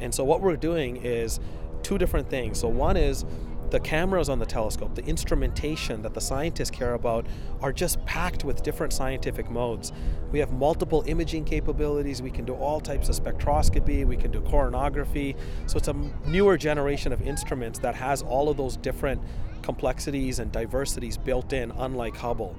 And 0.00 0.14
so 0.14 0.22
what 0.22 0.40
we're 0.40 0.56
doing 0.56 0.96
is 0.96 1.40
two 1.82 1.98
different 1.98 2.28
things. 2.28 2.58
So 2.60 2.68
one 2.68 2.96
is 2.96 3.24
the 3.70 3.80
cameras 3.80 4.28
on 4.28 4.38
the 4.38 4.46
telescope, 4.46 4.94
the 4.94 5.04
instrumentation 5.04 6.00
that 6.02 6.14
the 6.14 6.20
scientists 6.20 6.70
care 6.70 6.94
about 6.94 7.26
are 7.60 7.72
just 7.72 8.02
packed 8.06 8.44
with 8.44 8.62
different 8.62 8.92
scientific 8.92 9.50
modes. 9.50 9.92
We 10.32 10.38
have 10.38 10.52
multiple 10.52 11.04
imaging 11.06 11.44
capabilities. 11.44 12.22
We 12.22 12.30
can 12.30 12.44
do 12.44 12.54
all 12.54 12.80
types 12.80 13.08
of 13.08 13.16
spectroscopy. 13.16 14.06
We 14.06 14.16
can 14.16 14.30
do 14.30 14.40
coronography. 14.40 15.36
So 15.66 15.76
it's 15.76 15.88
a 15.88 15.96
newer 16.26 16.56
generation 16.56 17.12
of 17.12 17.20
instruments 17.22 17.78
that 17.80 17.94
has 17.94 18.22
all 18.22 18.48
of 18.48 18.56
those 18.56 18.76
different 18.78 19.20
complexities 19.62 20.38
and 20.38 20.50
diversities 20.50 21.18
built 21.18 21.52
in, 21.52 21.70
unlike 21.72 22.16
Hubble. 22.16 22.56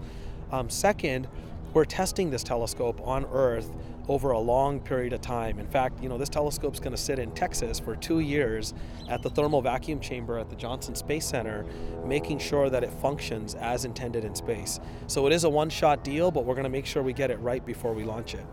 Um, 0.51 0.69
second, 0.69 1.27
we're 1.73 1.86
testing 1.86 2.29
this 2.29 2.43
telescope 2.43 2.99
on 3.05 3.25
Earth 3.32 3.71
over 4.10 4.32
a 4.32 4.39
long 4.39 4.80
period 4.80 5.13
of 5.13 5.22
time. 5.22 5.60
In 5.60 5.67
fact, 5.67 6.02
you 6.02 6.10
know, 6.10 6.17
this 6.17 6.30
telescope's 6.30 6.80
going 6.80 6.91
to 6.91 6.98
sit 6.98 7.19
in 7.19 7.32
Texas 7.32 7.80
for 7.80 7.95
2 7.95 8.19
years 8.19 8.74
at 9.08 9.22
the 9.22 9.30
thermal 9.30 9.62
vacuum 9.62 10.00
chamber 10.00 10.39
at 10.39 10.50
the 10.50 10.56
Johnson 10.56 10.95
Space 10.95 11.28
Center, 11.28 11.63
making 12.06 12.39
sure 12.39 12.72
that 12.72 12.84
it 12.84 12.91
functions 12.91 13.54
as 13.54 13.86
intended 13.86 14.26
in 14.26 14.34
space. 14.34 14.80
So 15.06 15.28
it 15.28 15.32
is 15.32 15.43
a 15.43 15.50
one-shot 15.50 16.04
deal, 16.04 16.32
but 16.32 16.43
we're 16.43 16.56
going 16.56 16.63
to 16.63 16.72
make 16.72 16.88
sure 16.88 17.04
we 17.04 17.13
get 17.13 17.30
it 17.30 17.39
right 17.39 17.63
before 17.63 17.93
we 17.93 18.04
launch 18.04 18.34
it. 18.34 18.45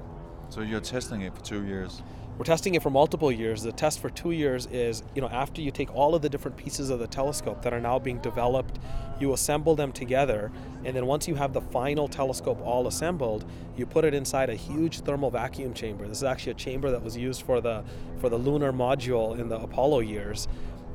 So 0.51 0.61
you're 0.61 0.81
testing 0.81 1.23
it 1.23 1.35
for 1.35 1.43
2 1.43 1.65
years. 1.65 2.03
We're 2.39 2.45
testing 2.45 2.75
it 2.75 2.83
for 2.83 2.91
multiple 2.91 3.33
years. 3.33 3.63
The 3.63 3.73
test 3.73 3.99
for 3.99 4.11
two 4.11 4.33
years 4.33 4.67
is, 4.67 5.03
you 5.15 5.23
know, 5.23 5.29
after 5.29 5.63
you 5.63 5.71
take 5.71 5.95
all 5.95 6.15
of 6.15 6.21
the 6.21 6.29
different 6.29 6.59
pieces 6.59 6.91
of 6.91 6.99
the 6.99 7.07
telescope 7.07 7.63
that 7.63 7.73
are 7.73 7.81
now 7.81 7.99
being 7.99 8.19
developed, 8.19 8.79
you 9.19 9.33
assemble 9.33 9.75
them 9.75 9.91
together, 9.91 10.53
and 10.85 10.95
then 10.95 11.07
once 11.07 11.27
you 11.27 11.35
have 11.35 11.55
the 11.55 11.63
final 11.63 12.07
telescope 12.07 12.61
all 12.63 12.89
assembled, 12.89 13.47
you 13.75 13.87
put 13.87 14.05
it 14.05 14.13
inside 14.13 14.51
a 14.51 14.55
huge 14.55 15.01
thermal 15.01 15.31
vacuum 15.31 15.73
chamber. 15.73 16.07
This 16.07 16.19
is 16.19 16.25
actually 16.25 16.53
a 16.53 16.57
chamber 16.57 16.91
that 16.91 17.03
was 17.03 17.17
used 17.17 17.41
for 17.41 17.63
the 17.63 17.83
for 18.21 18.29
the 18.29 18.37
lunar 18.37 18.71
module 18.71 19.39
in 19.39 19.49
the 19.49 19.59
Apollo 19.59 20.01
years, 20.01 20.47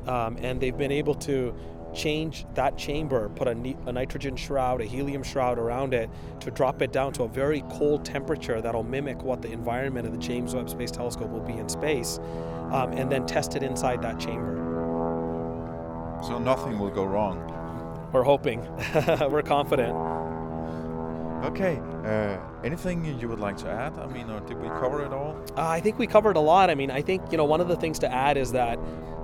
um, 0.06 0.36
and 0.40 0.60
they've 0.60 0.78
been 0.78 0.92
able 0.92 1.16
to 1.16 1.52
change 1.94 2.46
that 2.54 2.76
chamber, 2.76 3.28
put 3.30 3.48
a, 3.48 3.76
a, 3.86 3.92
nitrogen 3.92 4.36
shroud, 4.36 4.80
a 4.80 4.84
helium 4.84 5.22
shroud 5.22 5.58
around 5.58 5.94
it 5.94 6.10
to 6.40 6.50
drop 6.50 6.82
it 6.82 6.92
down 6.92 7.12
to 7.12 7.24
a 7.24 7.28
very 7.28 7.62
cold 7.70 8.04
temperature 8.04 8.60
that'll 8.60 8.82
mimic 8.82 9.22
what 9.22 9.42
the 9.42 9.50
environment 9.50 10.06
of 10.06 10.12
the 10.12 10.18
James 10.18 10.54
Webb 10.54 10.70
Space 10.70 10.90
Telescope 10.90 11.30
will 11.30 11.40
be 11.40 11.54
in 11.54 11.68
space, 11.68 12.18
um, 12.72 12.92
and 12.92 13.10
then 13.10 13.26
test 13.26 13.56
it 13.56 13.62
inside 13.62 14.02
that 14.02 14.18
chamber. 14.18 14.58
So 16.22 16.38
nothing 16.38 16.78
will 16.78 16.90
go 16.90 17.04
wrong. 17.04 17.48
We're 18.12 18.22
hoping. 18.22 18.60
We're 19.30 19.42
confident. 19.42 19.96
Okay. 21.44 21.80
Uh, 22.04 22.38
anything 22.62 23.04
you 23.18 23.28
would 23.28 23.40
like 23.40 23.56
to 23.58 23.68
add? 23.68 23.98
I 23.98 24.06
mean, 24.06 24.30
or 24.30 24.40
did 24.40 24.58
we 24.58 24.68
cover 24.68 25.04
it 25.04 25.12
all? 25.12 25.36
Uh, 25.56 25.66
I 25.66 25.80
think 25.80 25.98
we 25.98 26.06
covered 26.06 26.36
a 26.36 26.40
lot. 26.40 26.70
I 26.70 26.74
mean, 26.74 26.90
I 26.90 27.02
think 27.02 27.32
you 27.32 27.36
know 27.36 27.44
one 27.44 27.60
of 27.60 27.68
the 27.68 27.76
things 27.76 27.98
to 28.00 28.12
add 28.12 28.36
is 28.36 28.52
that 28.52 28.78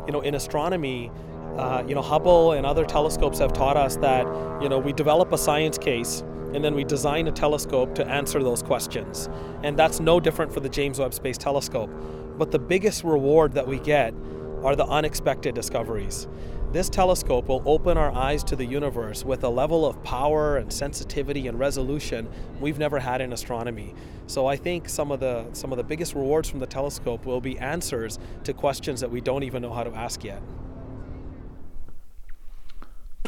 you 0.06 0.12
know 0.12 0.20
in 0.20 0.34
astronomy 0.34 1.12
uh, 1.56 1.82
you 1.86 1.94
know, 1.94 2.02
Hubble 2.02 2.52
and 2.52 2.66
other 2.66 2.84
telescopes 2.84 3.38
have 3.38 3.52
taught 3.52 3.76
us 3.76 3.96
that, 3.96 4.26
you 4.62 4.68
know, 4.68 4.78
we 4.78 4.92
develop 4.92 5.32
a 5.32 5.38
science 5.38 5.78
case 5.78 6.22
and 6.54 6.64
then 6.64 6.74
we 6.74 6.84
design 6.84 7.26
a 7.28 7.32
telescope 7.32 7.94
to 7.94 8.06
answer 8.06 8.42
those 8.42 8.62
questions. 8.62 9.28
And 9.62 9.78
that's 9.78 10.00
no 10.00 10.18
different 10.18 10.52
for 10.52 10.60
the 10.60 10.68
James 10.68 10.98
Webb 10.98 11.12
Space 11.14 11.36
Telescope. 11.36 11.90
But 12.38 12.50
the 12.50 12.58
biggest 12.58 13.04
reward 13.04 13.52
that 13.52 13.66
we 13.66 13.78
get 13.80 14.14
are 14.62 14.74
the 14.74 14.86
unexpected 14.86 15.54
discoveries. 15.54 16.26
This 16.70 16.90
telescope 16.90 17.48
will 17.48 17.62
open 17.64 17.96
our 17.96 18.12
eyes 18.12 18.44
to 18.44 18.56
the 18.56 18.64
universe 18.64 19.24
with 19.24 19.42
a 19.42 19.48
level 19.48 19.86
of 19.86 20.02
power 20.04 20.58
and 20.58 20.70
sensitivity 20.70 21.48
and 21.48 21.58
resolution 21.58 22.28
we've 22.60 22.78
never 22.78 22.98
had 22.98 23.22
in 23.22 23.32
astronomy. 23.32 23.94
So 24.26 24.46
I 24.46 24.56
think 24.56 24.86
some 24.88 25.10
of 25.10 25.20
the 25.20 25.46
some 25.54 25.72
of 25.72 25.78
the 25.78 25.84
biggest 25.84 26.14
rewards 26.14 26.50
from 26.50 26.58
the 26.60 26.66
telescope 26.66 27.24
will 27.24 27.40
be 27.40 27.58
answers 27.58 28.18
to 28.44 28.52
questions 28.52 29.00
that 29.00 29.10
we 29.10 29.22
don't 29.22 29.44
even 29.44 29.62
know 29.62 29.72
how 29.72 29.82
to 29.82 29.94
ask 29.94 30.24
yet. 30.24 30.42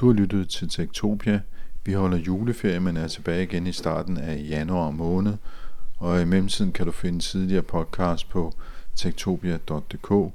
Du 0.01 0.07
har 0.07 0.13
lyttet 0.13 0.49
til 0.49 0.69
Tektopia. 0.69 1.41
Vi 1.85 1.93
holder 1.93 2.19
juleferie, 2.19 2.81
men 2.81 2.97
er 2.97 3.09
tilbage 3.09 3.43
igen 3.43 3.67
i 3.67 3.73
starten 3.73 4.17
af 4.17 4.45
januar 4.49 4.91
måned. 4.91 5.35
Og 5.97 6.23
i 6.23 6.25
mellemtiden 6.25 6.73
kan 6.73 6.87
du 6.87 6.93
finde 6.93 7.19
tidligere 7.19 7.63
podcast 7.63 8.29
på 8.29 8.53
tektopia.dk. 8.97 10.33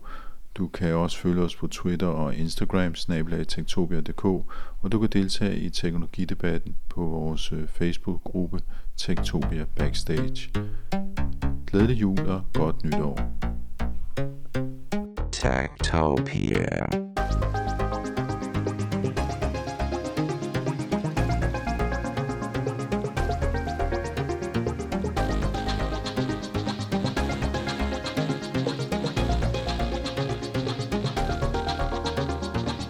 Du 0.55 0.67
kan 0.67 0.93
også 0.93 1.17
følge 1.17 1.41
os 1.41 1.55
på 1.55 1.67
Twitter 1.67 2.07
og 2.07 2.35
Instagram, 2.35 2.95
snablag 2.95 3.47
tektopia.dk, 3.47 4.25
og 4.81 4.91
du 4.91 4.99
kan 4.99 5.09
deltage 5.09 5.59
i 5.59 5.69
teknologidebatten 5.69 6.75
på 6.89 7.01
vores 7.01 7.51
øh, 7.51 7.67
Facebook-gruppe 7.67 8.59
Tektopia 8.97 9.65
Backstage. 9.75 10.49
Glædelig 11.67 12.01
jul 12.01 12.19
og 12.19 12.41
godt 12.53 12.83
nytår. 12.83 13.19
Tektopia. 15.31 17.04